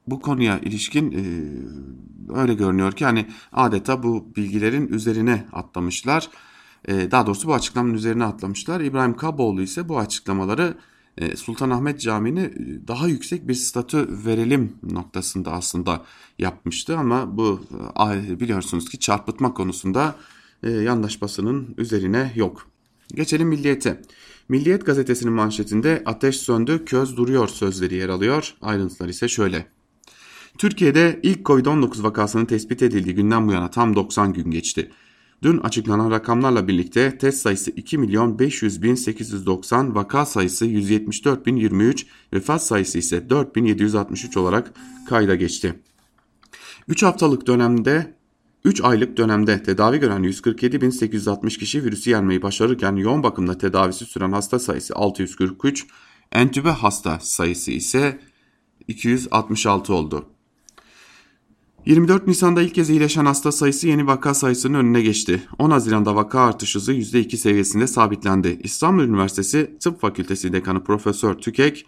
[0.07, 1.23] bu konuya ilişkin e,
[2.39, 6.29] öyle görünüyor ki hani adeta bu bilgilerin üzerine atlamışlar.
[6.87, 8.81] E, daha doğrusu bu açıklamanın üzerine atlamışlar.
[8.81, 10.77] İbrahim Kaboğlu ise bu açıklamaları
[11.35, 16.05] Sultanahmet Camii'ne e, daha yüksek bir statü verelim noktasında aslında
[16.39, 17.61] yapmıştı ama bu
[18.13, 20.15] e, biliyorsunuz ki çarpıtma konusunda
[20.63, 22.67] yandaş basının üzerine yok.
[23.15, 24.01] Geçelim Milliyet'e.
[24.49, 28.53] Milliyet gazetesinin manşetinde ateş söndü, köz duruyor sözleri yer alıyor.
[28.61, 29.67] Ayrıntılar ise şöyle.
[30.57, 34.91] Türkiye'de ilk Covid-19 vakasının tespit edildiği günden bu yana tam 90 gün geçti.
[35.43, 41.55] Dün açıklanan rakamlarla birlikte test sayısı 2 milyon 500 bin 890, vaka sayısı 174 bin
[41.55, 44.73] 23, vefat sayısı ise 4763 olarak
[45.09, 45.79] kayda geçti.
[46.87, 48.15] 3 haftalık dönemde
[48.65, 54.59] 3 aylık dönemde tedavi gören 147.860 kişi virüsü yenmeyi başarırken yoğun bakımda tedavisi süren hasta
[54.59, 55.87] sayısı 643,
[56.31, 58.19] entübe hasta sayısı ise
[58.87, 60.34] 266 oldu.
[61.85, 65.43] 24 Nisan'da ilk kez iyileşen hasta sayısı yeni vaka sayısının önüne geçti.
[65.59, 68.59] 10 Haziran'da vaka artış hızı %2 seviyesinde sabitlendi.
[68.63, 71.85] İstanbul Üniversitesi Tıp Fakültesi Dekanı Profesör Tükek,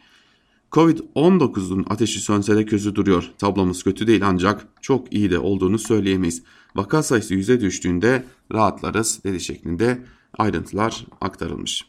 [0.71, 3.31] Covid-19'un ateşi sönse de közü duruyor.
[3.37, 6.43] Tablomuz kötü değil ancak çok iyi de olduğunu söyleyemeyiz.
[6.75, 10.03] Vaka sayısı yüze düştüğünde rahatlarız dedi şeklinde
[10.37, 11.85] ayrıntılar aktarılmış.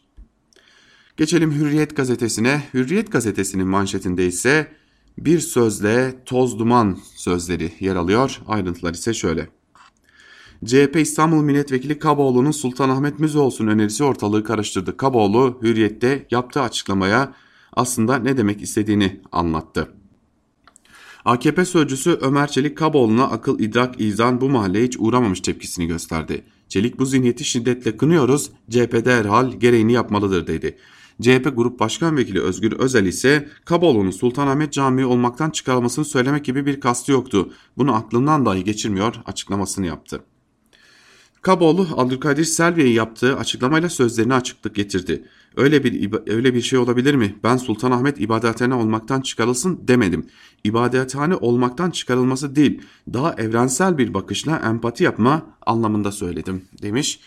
[1.17, 2.63] Geçelim Hürriyet gazetesine.
[2.75, 4.69] Hürriyet gazetesinin manşetinde ise
[5.25, 8.41] bir sözle toz duman sözleri yer alıyor.
[8.49, 9.49] Ayrıntılar ise şöyle.
[10.65, 14.97] CHP İstanbul Milletvekili Kaboğlu'nun Sultanahmet Müze olsun önerisi ortalığı karıştırdı.
[14.97, 17.35] Kaboğlu Hürriyet'te yaptığı açıklamaya
[17.73, 19.89] aslında ne demek istediğini anlattı.
[21.25, 26.45] AKP sözcüsü Ömer Çelik Kaboğlu'na akıl, idrak, izan bu mahalleye hiç uğramamış tepkisini gösterdi.
[26.69, 30.79] Çelik bu zihniyeti şiddetle kınıyoruz, CHP'de herhal gereğini yapmalıdır dedi.
[31.23, 36.81] CHP Grup Başkan Vekili Özgür Özel ise Kaboğlu'nun Sultanahmet Camii olmaktan çıkarılmasını söylemek gibi bir
[36.81, 37.53] kastı yoktu.
[37.77, 40.21] Bunu aklından dahi geçirmiyor açıklamasını yaptı.
[41.43, 45.25] Kaboğlu Abdülkadir Selvi'ye yaptığı açıklamayla sözlerini açıklık getirdi.
[45.57, 47.35] Öyle bir öyle bir şey olabilir mi?
[47.45, 50.27] Ben Sultanahmet ibadethane olmaktan çıkarılsın demedim.
[50.65, 57.21] İbadethane olmaktan çıkarılması değil, daha evrensel bir bakışla empati yapma anlamında söyledim demiş.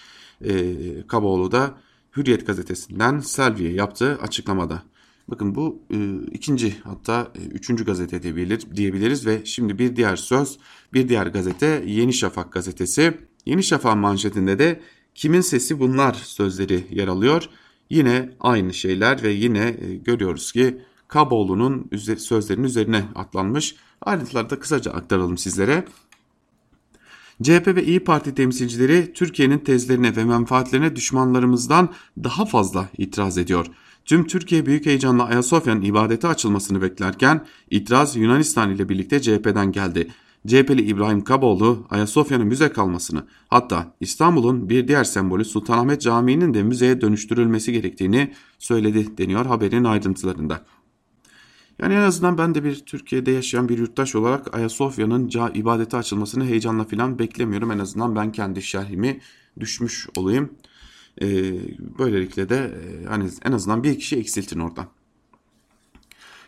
[0.46, 0.74] Ee,
[1.08, 1.74] Kaboğlu da
[2.18, 4.84] Hürriyet gazetesinden Selvi'ye yaptığı açıklamada.
[5.28, 5.98] Bakın bu e,
[6.32, 10.58] ikinci hatta e, üçüncü gazete diyebilir, diyebiliriz ve şimdi bir diğer söz
[10.94, 13.18] bir diğer gazete Yeni Şafak gazetesi.
[13.46, 14.82] Yeni Şafak manşetinde de
[15.16, 17.50] kimin sesi bunlar sözleri yer alıyor.
[17.90, 23.76] Yine aynı şeyler ve yine e, görüyoruz ki Kaboğlu'nun sözlerinin üzerine atlanmış.
[24.02, 25.86] Ayrıntıları da kısaca aktaralım sizlere.
[27.44, 31.90] CHP ve İyi Parti temsilcileri Türkiye'nin tezlerine ve menfaatlerine düşmanlarımızdan
[32.24, 33.66] daha fazla itiraz ediyor.
[34.06, 40.08] Tüm Türkiye büyük heyecanla Ayasofya'nın ibadete açılmasını beklerken itiraz Yunanistan ile birlikte CHP'den geldi.
[40.48, 47.02] CHP'li İbrahim Kaboğlu Ayasofya'nın müze kalmasını hatta İstanbul'un bir diğer sembolü Sultanahmet Camii'nin de müzeye
[47.02, 50.66] dönüştürülmesi gerektiğini söyledi deniyor haberin ayrıntılarında.
[51.82, 56.84] Yani en azından ben de bir Türkiye'de yaşayan bir yurttaş olarak Ayasofya'nın ibadete açılmasını heyecanla
[56.84, 57.72] falan beklemiyorum.
[57.72, 59.20] En azından ben kendi şerhimi
[59.60, 60.50] düşmüş olayım.
[61.22, 61.54] Ee,
[62.00, 64.86] böylelikle de e, hani en azından bir kişi eksiltin oradan.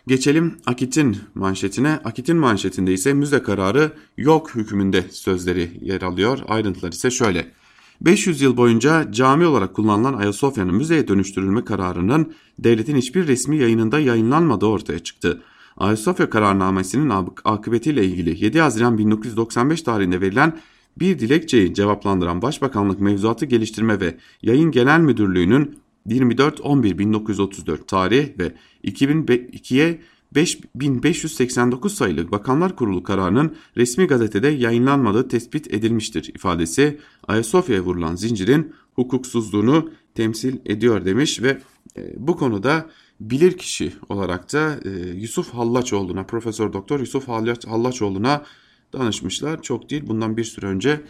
[0.08, 1.90] Geçelim Akit'in manşetine.
[2.04, 6.40] Akit'in manşetinde ise müze kararı yok hükmünde sözleri yer alıyor.
[6.48, 7.52] Ayrıntılar ise şöyle.
[8.02, 14.66] 500 yıl boyunca cami olarak kullanılan Ayasofya'nın müzeye dönüştürülme kararının devletin hiçbir resmi yayınında yayınlanmadığı
[14.66, 15.42] ortaya çıktı.
[15.78, 17.12] Ayasofya kararnamesinin
[17.44, 20.60] akıbetiyle ilgili 7 Haziran 1995 tarihinde verilen
[21.00, 30.02] bir dilekçeyi cevaplandıran Başbakanlık Mevzuatı Geliştirme ve Yayın Genel Müdürlüğü'nün 24-11-1934 tarih ve 2002'ye
[30.36, 39.92] 5589 sayılı Bakanlar Kurulu kararının resmi gazetede yayınlanmadığı tespit edilmiştir ifadesi Ayasofya'ya vurulan zincirin hukuksuzluğunu
[40.16, 41.62] temsil ediyor demiş ve
[41.98, 47.28] e, bu konuda bilirkişi olarak da e, Yusuf Hallaçoğlu'na Profesör Doktor Yusuf
[47.68, 48.46] Hallaçoğlu'na
[48.94, 49.62] danışmışlar.
[49.62, 51.02] Çok değil bundan bir süre önce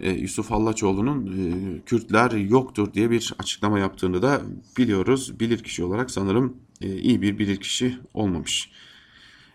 [0.00, 4.42] e, Yusuf Hallaçoğlu'nun Kürtler yoktur diye bir açıklama yaptığını da
[4.78, 5.40] biliyoruz.
[5.40, 8.70] Bilirkişi olarak sanırım iyi bir bilirkişi olmamış.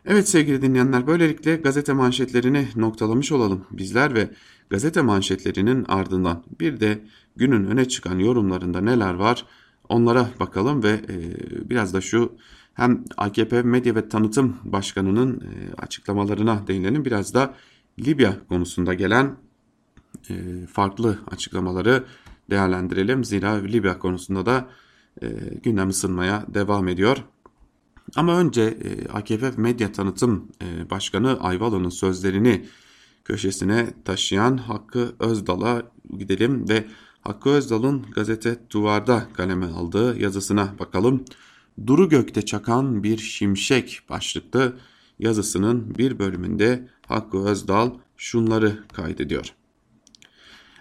[0.06, 4.30] Evet sevgili dinleyenler böylelikle gazete manşetlerini noktalamış olalım bizler ve
[4.70, 7.02] gazete manşetlerinin ardından bir de
[7.36, 9.46] günün öne çıkan yorumlarında neler var
[9.90, 11.00] onlara bakalım ve
[11.70, 12.32] biraz da şu
[12.74, 15.44] hem AKP Medya ve Tanıtım Başkanı'nın
[15.78, 17.54] açıklamalarına değinelim biraz da
[18.00, 19.36] Libya konusunda gelen
[20.30, 22.04] e, farklı açıklamaları
[22.50, 23.24] değerlendirelim.
[23.24, 24.70] Zira Libya konusunda da
[25.22, 25.28] e,
[25.64, 27.18] gündem ısınmaya devam ediyor.
[28.16, 32.66] Ama önce e, AKP Medya Tanıtım e, Başkanı Ayvalı'nın sözlerini
[33.26, 35.84] köşesine taşıyan Hakkı Özdal'a
[36.18, 36.86] gidelim ve
[37.22, 41.26] Hakkı Özdal'ın gazete Duvar'da kaleme aldığı yazısına bakalım.
[41.88, 44.78] Duru gökte çakan bir şimşek başlıklı
[45.20, 49.54] yazısının bir bölümünde Hakkı Özdal şunları kaydediyor.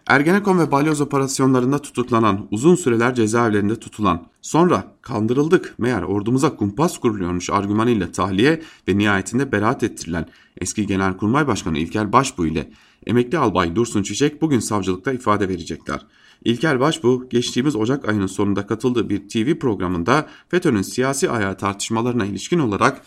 [0.06, 7.50] Ergenekon ve balyoz operasyonlarında tutuklanan, uzun süreler cezaevlerinde tutulan, sonra kandırıldık meğer ordumuza kumpas kuruluyormuş
[7.50, 10.26] argümanıyla tahliye ve nihayetinde beraat ettirilen
[10.60, 12.70] eski Genelkurmay Başkanı İlker Başbuğ ile
[13.06, 16.06] emekli albay Dursun Çiçek bugün savcılıkta ifade verecekler.
[16.44, 22.58] İlker Başbuğ geçtiğimiz Ocak ayının sonunda katıldığı bir TV programında FETÖ'nün siyasi ayağı tartışmalarına ilişkin
[22.58, 23.02] olarak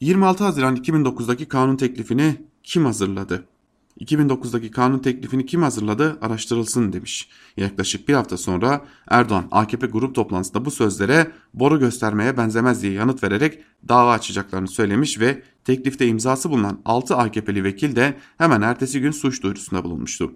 [0.00, 3.51] 26 Haziran 2009'daki kanun teklifini kim hazırladı?
[4.00, 7.28] 2009'daki kanun teklifini kim hazırladı araştırılsın demiş.
[7.56, 13.22] Yaklaşık bir hafta sonra Erdoğan AKP grup toplantısında bu sözlere boru göstermeye benzemez diye yanıt
[13.22, 19.10] vererek dava açacaklarını söylemiş ve teklifte imzası bulunan 6 AKP'li vekil de hemen ertesi gün
[19.10, 20.32] suç duyurusunda bulunmuştu.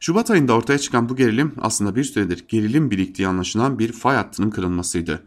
[0.00, 4.50] Şubat ayında ortaya çıkan bu gerilim aslında bir süredir gerilim biriktiği anlaşılan bir fay hattının
[4.50, 5.22] kırılmasıydı.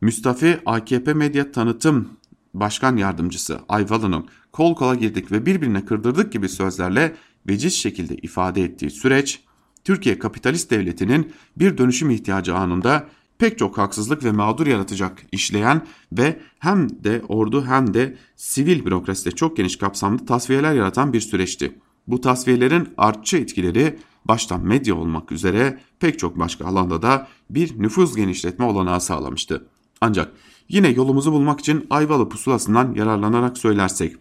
[0.00, 2.08] Müstafi AKP medya tanıtım
[2.54, 7.16] başkan yardımcısı Ayvalı'nın kol kola girdik ve birbirine kırdırdık gibi sözlerle
[7.48, 9.40] veciz şekilde ifade ettiği süreç,
[9.84, 16.40] Türkiye kapitalist devletinin bir dönüşüm ihtiyacı anında pek çok haksızlık ve mağdur yaratacak işleyen ve
[16.58, 21.78] hem de ordu hem de sivil bürokraside çok geniş kapsamlı tasfiyeler yaratan bir süreçti.
[22.06, 28.16] Bu tasfiyelerin artçı etkileri baştan medya olmak üzere pek çok başka alanda da bir nüfuz
[28.16, 29.66] genişletme olanağı sağlamıştı.
[30.00, 30.32] Ancak
[30.68, 34.16] yine yolumuzu bulmak için Ayvalı pusulasından yararlanarak söylersek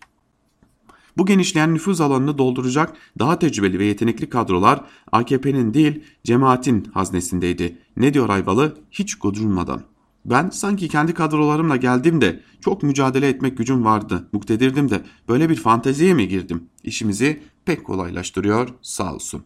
[1.18, 7.78] bu genişleyen nüfuz alanını dolduracak daha tecrübeli ve yetenekli kadrolar AKP'nin değil cemaatin haznesindeydi.
[7.98, 8.78] Ne diyor Ayvalı?
[8.92, 9.82] Hiç gocunmadan.
[10.26, 15.56] Ben sanki kendi kadrolarımla geldim de çok mücadele etmek gücüm vardı, muktedirdim de böyle bir
[15.56, 16.64] fanteziye mi girdim?
[16.84, 19.44] İşimizi pek kolaylaştırıyor sağ olsun.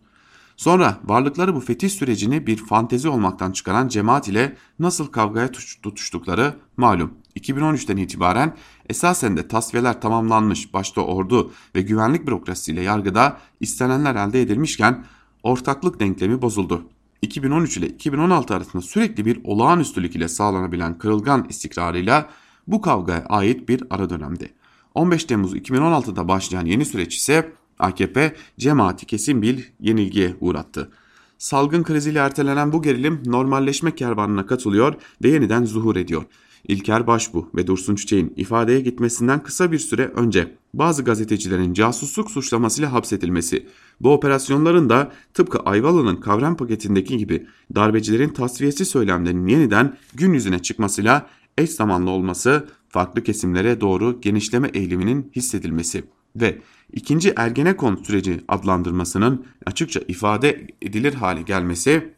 [0.58, 7.14] Sonra varlıkları bu fetih sürecini bir fantezi olmaktan çıkaran cemaat ile nasıl kavgaya tutuştukları malum.
[7.40, 8.56] 2013'ten itibaren
[8.90, 15.06] esasen de tasfiyeler tamamlanmış başta ordu ve güvenlik bürokrasisiyle yargıda istenenler elde edilmişken
[15.44, 16.84] ortaklık denklemi bozuldu.
[17.22, 22.30] 2013 ile 2016 arasında sürekli bir olağanüstülük ile sağlanabilen kırılgan istikrarıyla
[22.68, 24.54] bu kavgaya ait bir ara dönemdi.
[24.96, 30.90] 15 Temmuz 2016'da başlayan yeni süreç ise AKP cemaati kesin bir yenilgiye uğrattı.
[31.38, 36.24] Salgın kriziyle ertelenen bu gerilim normalleşme kervanına katılıyor ve yeniden zuhur ediyor.
[36.68, 42.94] İlker Başbu ve Dursun Çiçek'in ifadeye gitmesinden kısa bir süre önce bazı gazetecilerin casusluk suçlamasıyla
[42.94, 43.68] hapsedilmesi,
[44.02, 51.30] bu operasyonların da tıpkı Ayvalı'nın kavram paketindeki gibi darbecilerin tasfiyesi söylemlerinin yeniden gün yüzüne çıkmasıyla
[51.58, 56.04] eş zamanlı olması, farklı kesimlere doğru genişleme eğiliminin hissedilmesi
[56.36, 56.62] ve
[56.94, 62.14] ikinci Ergenekon süreci adlandırmasının açıkça ifade edilir hale gelmesi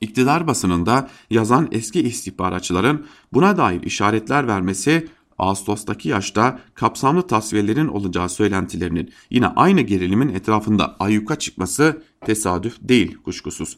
[0.00, 9.12] iktidar basınında yazan eski istihbaratçıların buna dair işaretler vermesi Ağustos'taki yaşta kapsamlı tasfiyelerin olacağı söylentilerinin
[9.30, 13.76] yine aynı gerilimin etrafında ayyuka çıkması tesadüf değil kuşkusuz.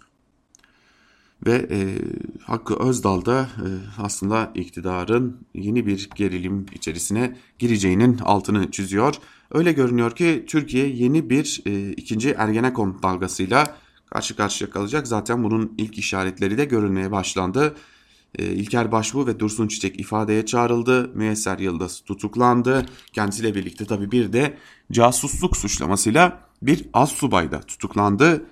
[1.46, 1.98] Ve e,
[2.42, 3.68] Hakkı Özdal da e,
[4.02, 9.14] aslında iktidarın yeni bir gerilim içerisine gireceğinin altını çiziyor.
[9.52, 15.06] Öyle görünüyor ki Türkiye yeni bir e, ikinci Ergenekon dalgasıyla karşı karşıya kalacak.
[15.06, 17.74] Zaten bunun ilk işaretleri de görülmeye başlandı.
[18.38, 21.10] E, İlker Başbuğ ve Dursun Çiçek ifadeye çağrıldı.
[21.14, 22.86] Müyesser Yıldız tutuklandı.
[23.12, 24.58] Kendisiyle birlikte tabii bir de
[24.92, 28.44] casusluk suçlamasıyla bir az subay da tutuklandı.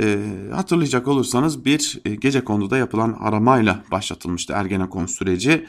[0.00, 0.18] E,
[0.52, 5.66] hatırlayacak olursanız bir e, gece konuda yapılan aramayla başlatılmıştı Ergenekon süreci.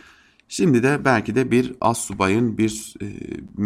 [0.50, 2.94] Şimdi de belki de bir az subayın bir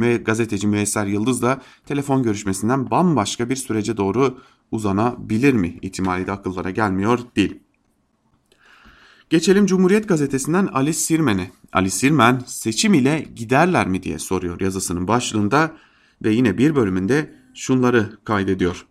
[0.02, 4.38] e, gazeteci Müesser Yıldız'la telefon görüşmesinden bambaşka bir sürece doğru
[4.72, 7.60] uzanabilir mi ihtimali de akıllara gelmiyor değil.
[9.30, 11.52] Geçelim Cumhuriyet Gazetesi'nden Ali Sirmen'e.
[11.74, 15.72] Ali Sirmen seçim ile giderler mi diye soruyor yazısının başlığında
[16.24, 18.86] ve yine bir bölümünde şunları kaydediyor.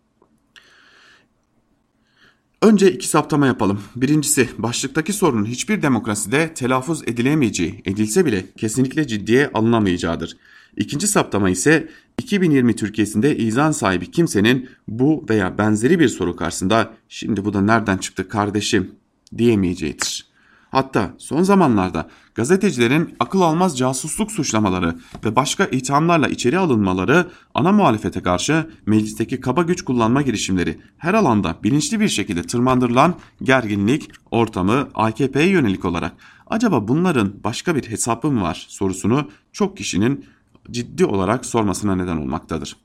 [2.62, 3.82] Önce iki saptama yapalım.
[3.96, 10.36] Birincisi başlıktaki sorunun hiçbir demokraside telaffuz edilemeyeceği, edilse bile kesinlikle ciddiye alınamayacağıdır.
[10.76, 11.88] İkinci saptama ise
[12.18, 17.96] 2020 Türkiye'sinde izan sahibi kimsenin bu veya benzeri bir soru karşısında şimdi bu da nereden
[17.96, 18.90] çıktı kardeşim
[19.38, 20.29] diyemeyeceğidir.
[20.70, 28.22] Hatta son zamanlarda gazetecilerin akıl almaz casusluk suçlamaları ve başka ithamlarla içeri alınmaları ana muhalefete
[28.22, 35.48] karşı meclisteki kaba güç kullanma girişimleri her alanda bilinçli bir şekilde tırmandırılan gerginlik ortamı AKP'ye
[35.48, 36.12] yönelik olarak
[36.46, 40.24] acaba bunların başka bir hesabı mı var sorusunu çok kişinin
[40.70, 42.76] ciddi olarak sormasına neden olmaktadır.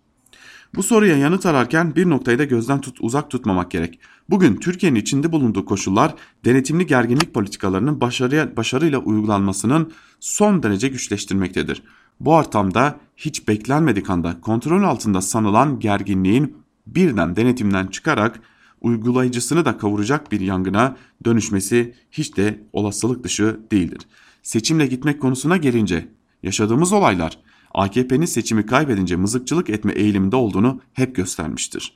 [0.76, 4.00] Bu soruya yanıt ararken bir noktayı da gözden tut, uzak tutmamak gerek.
[4.30, 6.16] Bugün Türkiye'nin içinde bulunduğu koşullar
[6.46, 11.84] denetimli gerginlik politikalarının başarıya, başarıyla uygulanmasının son derece güçleştirmektedir.
[12.20, 16.58] Bu ortamda hiç beklenmedik anda kontrol altında sanılan gerginliğin
[16.88, 18.40] birden denetimden çıkarak
[18.82, 24.02] uygulayıcısını da kavuracak bir yangına dönüşmesi hiç de olasılık dışı değildir.
[24.44, 26.08] Seçimle gitmek konusuna gelince
[26.44, 27.45] yaşadığımız olaylar
[27.76, 31.94] AKP'nin seçimi kaybedince mızıkçılık etme eğiliminde olduğunu hep göstermiştir.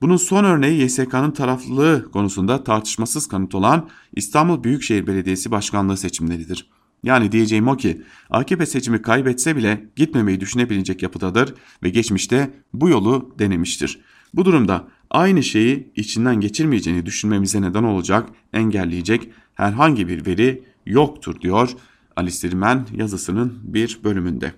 [0.00, 6.70] Bunun son örneği YSK'nın taraflılığı konusunda tartışmasız kanıt olan İstanbul Büyükşehir Belediyesi Başkanlığı seçimleridir.
[7.02, 13.34] Yani diyeceğim o ki AKP seçimi kaybetse bile gitmemeyi düşünebilecek yapıdadır ve geçmişte bu yolu
[13.38, 14.00] denemiştir.
[14.34, 21.70] Bu durumda aynı şeyi içinden geçirmeyeceğini düşünmemize neden olacak, engelleyecek herhangi bir veri yoktur diyor
[22.16, 22.50] Alice
[22.96, 24.52] yazısının bir bölümünde.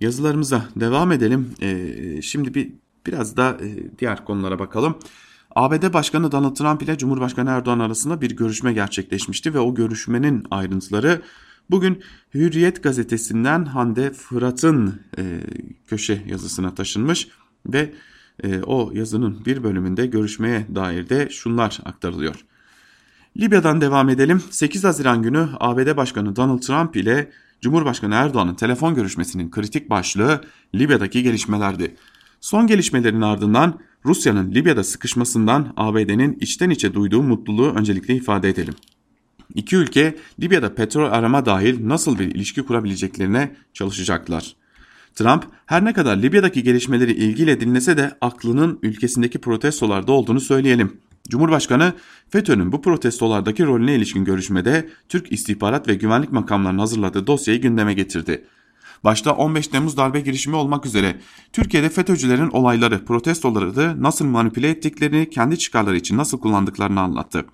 [0.00, 1.54] Yazılarımıza devam edelim.
[1.62, 2.72] Ee, şimdi bir
[3.06, 4.98] biraz da e, diğer konulara bakalım.
[5.54, 11.22] ABD Başkanı Donald Trump ile Cumhurbaşkanı Erdoğan arasında bir görüşme gerçekleşmişti ve o görüşmenin ayrıntıları
[11.70, 12.02] bugün
[12.34, 15.40] Hürriyet gazetesinden Hande Fırat'ın e,
[15.86, 17.28] köşe yazısına taşınmış
[17.66, 17.92] ve
[18.42, 22.44] e, o yazının bir bölümünde görüşmeye dair de şunlar aktarılıyor.
[23.36, 24.42] Libya'dan devam edelim.
[24.50, 27.30] 8 Haziran günü ABD Başkanı Donald Trump ile
[27.60, 30.40] Cumhurbaşkanı Erdoğan'ın telefon görüşmesinin kritik başlığı
[30.74, 31.96] Libya'daki gelişmelerdi.
[32.40, 38.74] Son gelişmelerin ardından Rusya'nın Libya'da sıkışmasından ABD'nin içten içe duyduğu mutluluğu öncelikle ifade edelim.
[39.54, 44.56] İki ülke Libya'da petrol arama dahil nasıl bir ilişki kurabileceklerine çalışacaklar.
[45.14, 51.00] Trump her ne kadar Libya'daki gelişmeleri ilgiyle dinlese de aklının ülkesindeki protestolarda olduğunu söyleyelim.
[51.30, 51.92] Cumhurbaşkanı
[52.28, 58.44] FETÖ'nün bu protestolardaki rolüne ilişkin görüşmede Türk istihbarat ve güvenlik makamlarının hazırladığı dosyayı gündeme getirdi.
[59.04, 61.20] Başta 15 Temmuz darbe girişimi olmak üzere
[61.52, 67.44] Türkiye'de FETÖ'cülerin olayları, protestoları nasıl manipüle ettiklerini, kendi çıkarları için nasıl kullandıklarını anlattı.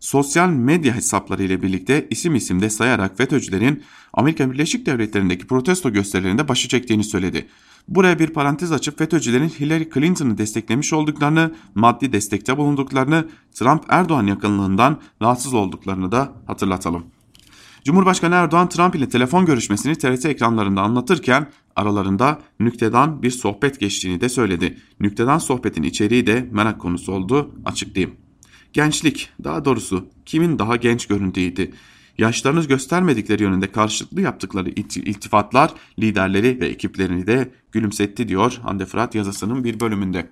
[0.00, 3.82] Sosyal medya hesapları ile birlikte isim isim de sayarak FETÖ'cülerin
[4.12, 7.48] Amerika Birleşik Devletleri'ndeki protesto gösterilerinde başı çektiğini söyledi.
[7.88, 15.54] Buraya bir parantez açıp FETÖ'cülerin Hillary Clinton'ı desteklemiş olduklarını, maddi destekte bulunduklarını, Trump-Erdoğan yakınlığından rahatsız
[15.54, 17.06] olduklarını da hatırlatalım.
[17.84, 24.28] Cumhurbaşkanı Erdoğan Trump ile telefon görüşmesini TRT ekranlarında anlatırken aralarında nüktedan bir sohbet geçtiğini de
[24.28, 24.78] söyledi.
[25.00, 28.25] Nüktedan sohbetin içeriği de merak konusu oldu açıklayayım.
[28.72, 31.72] Gençlik daha doğrusu kimin daha genç göründüğüydü
[32.18, 39.64] yaşlarını göstermedikleri yönünde karşılıklı yaptıkları iltifatlar liderleri ve ekiplerini de gülümsetti diyor Hande Fırat yazısının
[39.64, 40.28] bir bölümünde.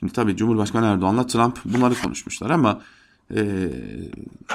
[0.00, 2.80] Şimdi tabii Cumhurbaşkanı Erdoğan'la Trump bunları konuşmuşlar ama
[3.34, 3.70] e,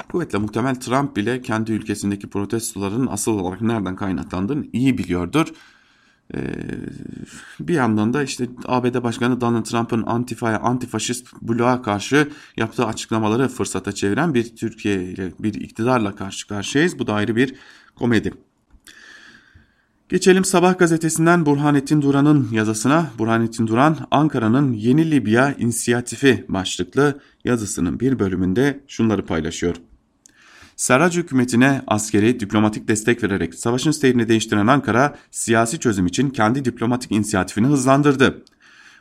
[0.08, 5.46] kuvvetle muhtemel Trump bile kendi ülkesindeki protestoların asıl olarak nereden kaynaklandığını iyi biliyordur.
[6.34, 6.40] Ee,
[7.60, 13.92] bir yandan da işte ABD Başkanı Donald Trump'ın antifaya, antifaşist bloğa karşı yaptığı açıklamaları fırsata
[13.92, 16.98] çeviren bir Türkiye ile bir iktidarla karşı karşıyayız.
[16.98, 17.54] Bu da ayrı bir
[17.94, 18.32] komedi.
[20.08, 23.10] Geçelim Sabah gazetesinden Burhanettin Duran'ın yazısına.
[23.18, 29.76] Burhanettin Duran Ankara'nın Yeni Libya İnisiyatifi başlıklı yazısının bir bölümünde şunları paylaşıyor.
[30.82, 37.12] Sarraj hükümetine askeri diplomatik destek vererek savaşın seyrini değiştiren Ankara siyasi çözüm için kendi diplomatik
[37.12, 38.44] inisiyatifini hızlandırdı.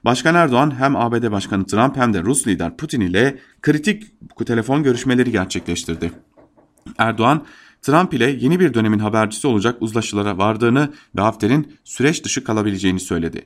[0.05, 4.03] Başkan Erdoğan hem ABD Başkanı Trump hem de Rus lider Putin ile kritik
[4.45, 6.11] telefon görüşmeleri gerçekleştirdi.
[6.97, 7.45] Erdoğan,
[7.81, 13.45] Trump ile yeni bir dönemin habercisi olacak uzlaşılara vardığını ve Hafter'in süreç dışı kalabileceğini söyledi.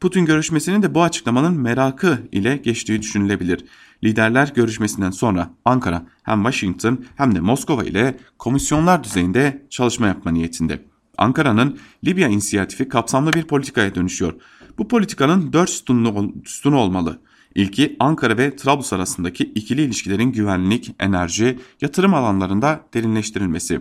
[0.00, 3.64] Putin görüşmesinin de bu açıklamanın merakı ile geçtiği düşünülebilir.
[4.04, 10.84] Liderler görüşmesinden sonra Ankara hem Washington hem de Moskova ile komisyonlar düzeyinde çalışma yapma niyetinde.
[11.18, 14.34] Ankara'nın Libya inisiyatifi kapsamlı bir politikaya dönüşüyor.
[14.78, 17.20] Bu politikanın dört sütunlu, sütunu olmalı.
[17.54, 23.80] İlki Ankara ve Trablus arasındaki ikili ilişkilerin güvenlik, enerji, yatırım alanlarında derinleştirilmesi.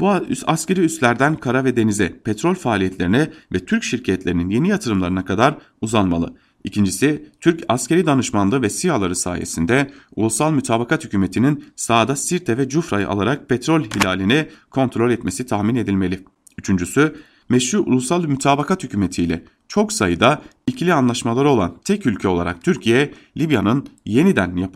[0.00, 0.10] Bu
[0.46, 6.34] askeri üslerden kara ve denize, petrol faaliyetlerine ve Türk şirketlerinin yeni yatırımlarına kadar uzanmalı.
[6.64, 13.48] İkincisi, Türk askeri danışmanlığı ve SİHA'ları sayesinde Ulusal Mütabakat Hükümeti'nin sahada Sirte ve Cufra'yı alarak
[13.48, 16.24] petrol hilalini kontrol etmesi tahmin edilmeli.
[16.58, 17.16] Üçüncüsü,
[17.48, 23.86] meşru Ulusal Mütabakat Hükümeti ile çok sayıda ikili anlaşmaları olan tek ülke olarak Türkiye, Libya'nın
[24.04, 24.68] yeniden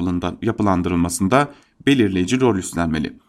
[0.43, 1.49] yapılandırılmasında
[1.87, 3.22] belirleyici rol üstlenmeli.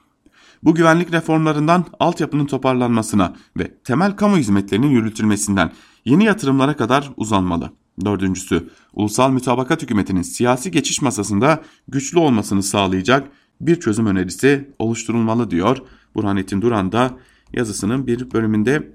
[0.63, 5.71] Bu güvenlik reformlarından altyapının toparlanmasına ve temel kamu hizmetlerinin yürütülmesinden
[6.05, 7.71] yeni yatırımlara kadar uzanmalı.
[8.05, 13.27] Dördüncüsü, ulusal mütabakat hükümetinin siyasi geçiş masasında güçlü olmasını sağlayacak
[13.61, 15.77] bir çözüm önerisi oluşturulmalı diyor.
[16.15, 17.17] Burhanettin Duran da
[17.53, 18.93] yazısının bir bölümünde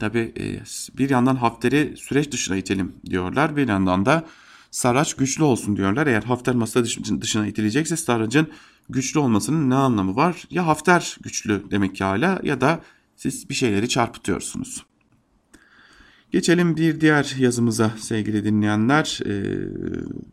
[0.00, 0.60] tabi e,
[0.98, 4.24] bir yandan Hafter'i süreç dışına itelim diyorlar bir yandan da
[4.70, 6.06] Sarraç güçlü olsun diyorlar.
[6.06, 6.84] Eğer Hafter masa
[7.20, 8.48] dışına itilecekse Sarraç'ın
[8.92, 10.44] güçlü olmasının ne anlamı var?
[10.50, 12.80] Ya Hafter güçlü demek ki hala ya da
[13.16, 14.84] siz bir şeyleri çarpıtıyorsunuz.
[16.30, 19.20] Geçelim bir diğer yazımıza sevgili dinleyenler.
[19.26, 19.42] Ee,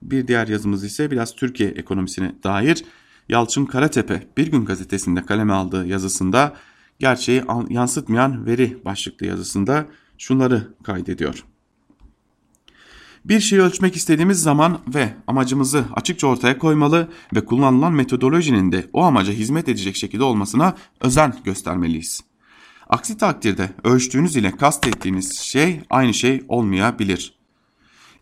[0.01, 2.83] bir diğer yazımız ise biraz Türkiye ekonomisine dair.
[3.29, 6.55] Yalçın Karatepe Bir Gün gazetesinde kaleme aldığı yazısında
[6.99, 9.85] gerçeği yansıtmayan veri başlıklı yazısında
[10.17, 11.43] şunları kaydediyor.
[13.29, 19.03] Bir şeyi ölçmek istediğimiz zaman ve amacımızı açıkça ortaya koymalı ve kullanılan metodolojinin de o
[19.03, 22.21] amaca hizmet edecek şekilde olmasına özen göstermeliyiz.
[22.89, 27.33] Aksi takdirde ölçtüğünüz ile kastettiğiniz şey aynı şey olmayabilir.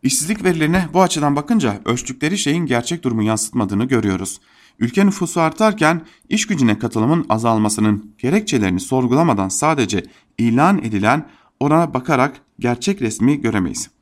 [0.03, 4.41] İşsizlik verilerine bu açıdan bakınca ölçtükleri şeyin gerçek durumu yansıtmadığını görüyoruz.
[4.79, 10.03] Ülke nüfusu artarken iş gücüne katılımın azalmasının gerekçelerini sorgulamadan sadece
[10.37, 11.29] ilan edilen
[11.59, 13.95] orana bakarak gerçek resmi göremeyiz.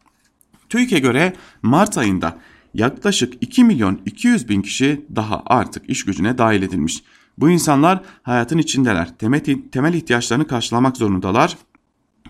[0.74, 2.40] TÜİK'e göre Mart ayında
[2.74, 7.04] yaklaşık 2 milyon 200 bin kişi daha artık iş gücüne dahil edilmiş.
[7.38, 9.18] Bu insanlar hayatın içindeler.
[9.72, 11.58] Temel ihtiyaçlarını karşılamak zorundalar.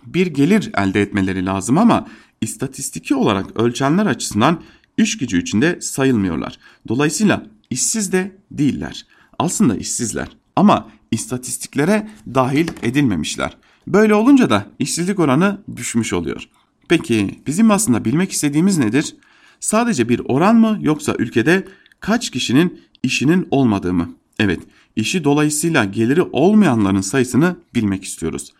[0.05, 2.07] Bir gelir elde etmeleri lazım ama
[2.41, 4.61] istatistiki olarak ölçenler açısından
[4.97, 6.59] iş gücü içinde sayılmıyorlar.
[6.87, 9.05] Dolayısıyla işsiz de değiller.
[9.39, 13.57] Aslında işsizler ama istatistiklere dahil edilmemişler.
[13.87, 16.49] Böyle olunca da işsizlik oranı düşmüş oluyor.
[16.89, 19.15] Peki bizim aslında bilmek istediğimiz nedir?
[19.59, 21.67] Sadece bir oran mı yoksa ülkede
[21.99, 24.09] kaç kişinin işinin olmadığı mı?
[24.39, 24.59] Evet,
[24.95, 28.53] işi dolayısıyla geliri olmayanların sayısını bilmek istiyoruz.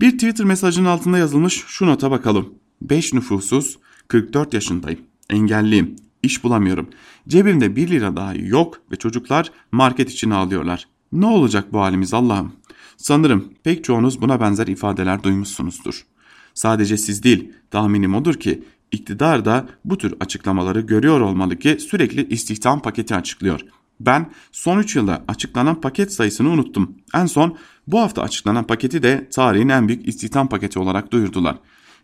[0.00, 2.54] Bir Twitter mesajının altında yazılmış şu nota bakalım.
[2.82, 3.78] 5 nüfusuz,
[4.08, 5.00] 44 yaşındayım,
[5.30, 6.88] engelliyim, iş bulamıyorum.
[7.28, 10.88] Cebimde 1 lira daha yok ve çocuklar market için ağlıyorlar.
[11.12, 12.52] Ne olacak bu halimiz Allah'ım?
[12.96, 16.06] Sanırım pek çoğunuz buna benzer ifadeler duymuşsunuzdur.
[16.54, 22.28] Sadece siz değil, tahminim odur ki iktidar da bu tür açıklamaları görüyor olmalı ki sürekli
[22.28, 23.60] istihdam paketi açıklıyor.
[24.00, 26.94] Ben son 3 yılda açıklanan paket sayısını unuttum.
[27.14, 31.56] En son bu hafta açıklanan paketi de tarihin en büyük istihdam paketi olarak duyurdular.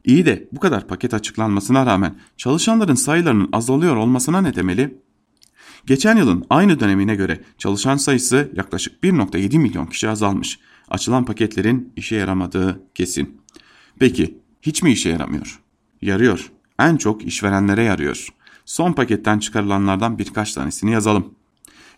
[0.04, 4.98] İyi de bu kadar paket açıklanmasına rağmen çalışanların sayılarının azalıyor olmasına ne demeli?
[5.86, 10.58] Geçen yılın aynı dönemine göre çalışan sayısı yaklaşık 1.7 milyon kişi azalmış.
[10.88, 13.40] Açılan paketlerin işe yaramadığı kesin.
[13.98, 15.60] Peki hiç mi işe yaramıyor?
[16.02, 16.50] Yarıyor.
[16.78, 18.28] En çok işverenlere yarıyor.
[18.64, 21.34] Son paketten çıkarılanlardan birkaç tanesini yazalım.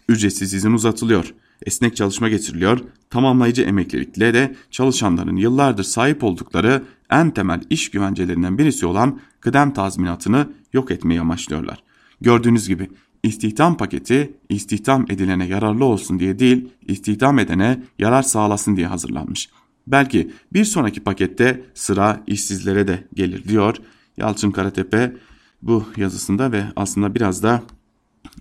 [0.09, 1.35] Ücretsiz izin uzatılıyor.
[1.67, 2.81] Esnek çalışma getiriliyor.
[3.11, 10.49] Tamamlayıcı emeklilikle de çalışanların yıllardır sahip oldukları en temel iş güvencelerinden birisi olan kıdem tazminatını
[10.73, 11.83] yok etmeyi amaçlıyorlar.
[12.21, 12.89] Gördüğünüz gibi
[13.23, 19.51] istihdam paketi istihdam edilene yararlı olsun diye değil, istihdam edene yarar sağlasın diye hazırlanmış.
[19.87, 23.77] Belki bir sonraki pakette sıra işsizlere de gelir diyor
[24.17, 25.17] Yalçın Karatepe
[25.63, 27.63] bu yazısında ve aslında biraz da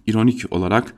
[0.07, 0.93] ironik olarak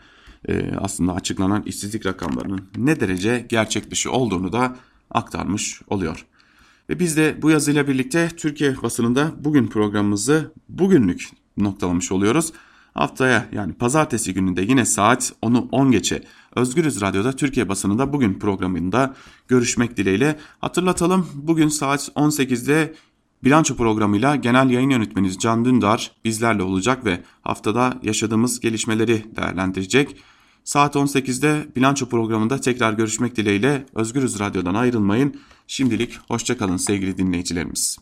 [0.48, 4.76] e, aslında açıklanan işsizlik rakamlarının ne derece gerçek dışı olduğunu da
[5.12, 6.26] aktarmış oluyor.
[6.90, 12.54] Ve biz de bu yazıyla birlikte Türkiye basınında bugün programımızı bugünlük noktalamış oluyoruz.
[12.94, 16.24] Haftaya yani pazartesi gününde yine saat 10'u 10 geçe
[16.56, 19.16] Özgürüz Radyo'da Türkiye basınında bugün programında
[19.48, 20.40] görüşmek dileğiyle.
[20.62, 22.94] Hatırlatalım bugün saat 18'de
[23.44, 30.16] bilanço programıyla genel yayın yönetmenimiz Can Dündar bizlerle olacak ve haftada yaşadığımız gelişmeleri değerlendirecek.
[30.64, 35.42] Saat 18'de bilanço programında tekrar görüşmek dileğiyle Özgürüz Radyo'dan ayrılmayın.
[35.68, 37.98] Şimdilik hoşçakalın sevgili dinleyicilerimiz.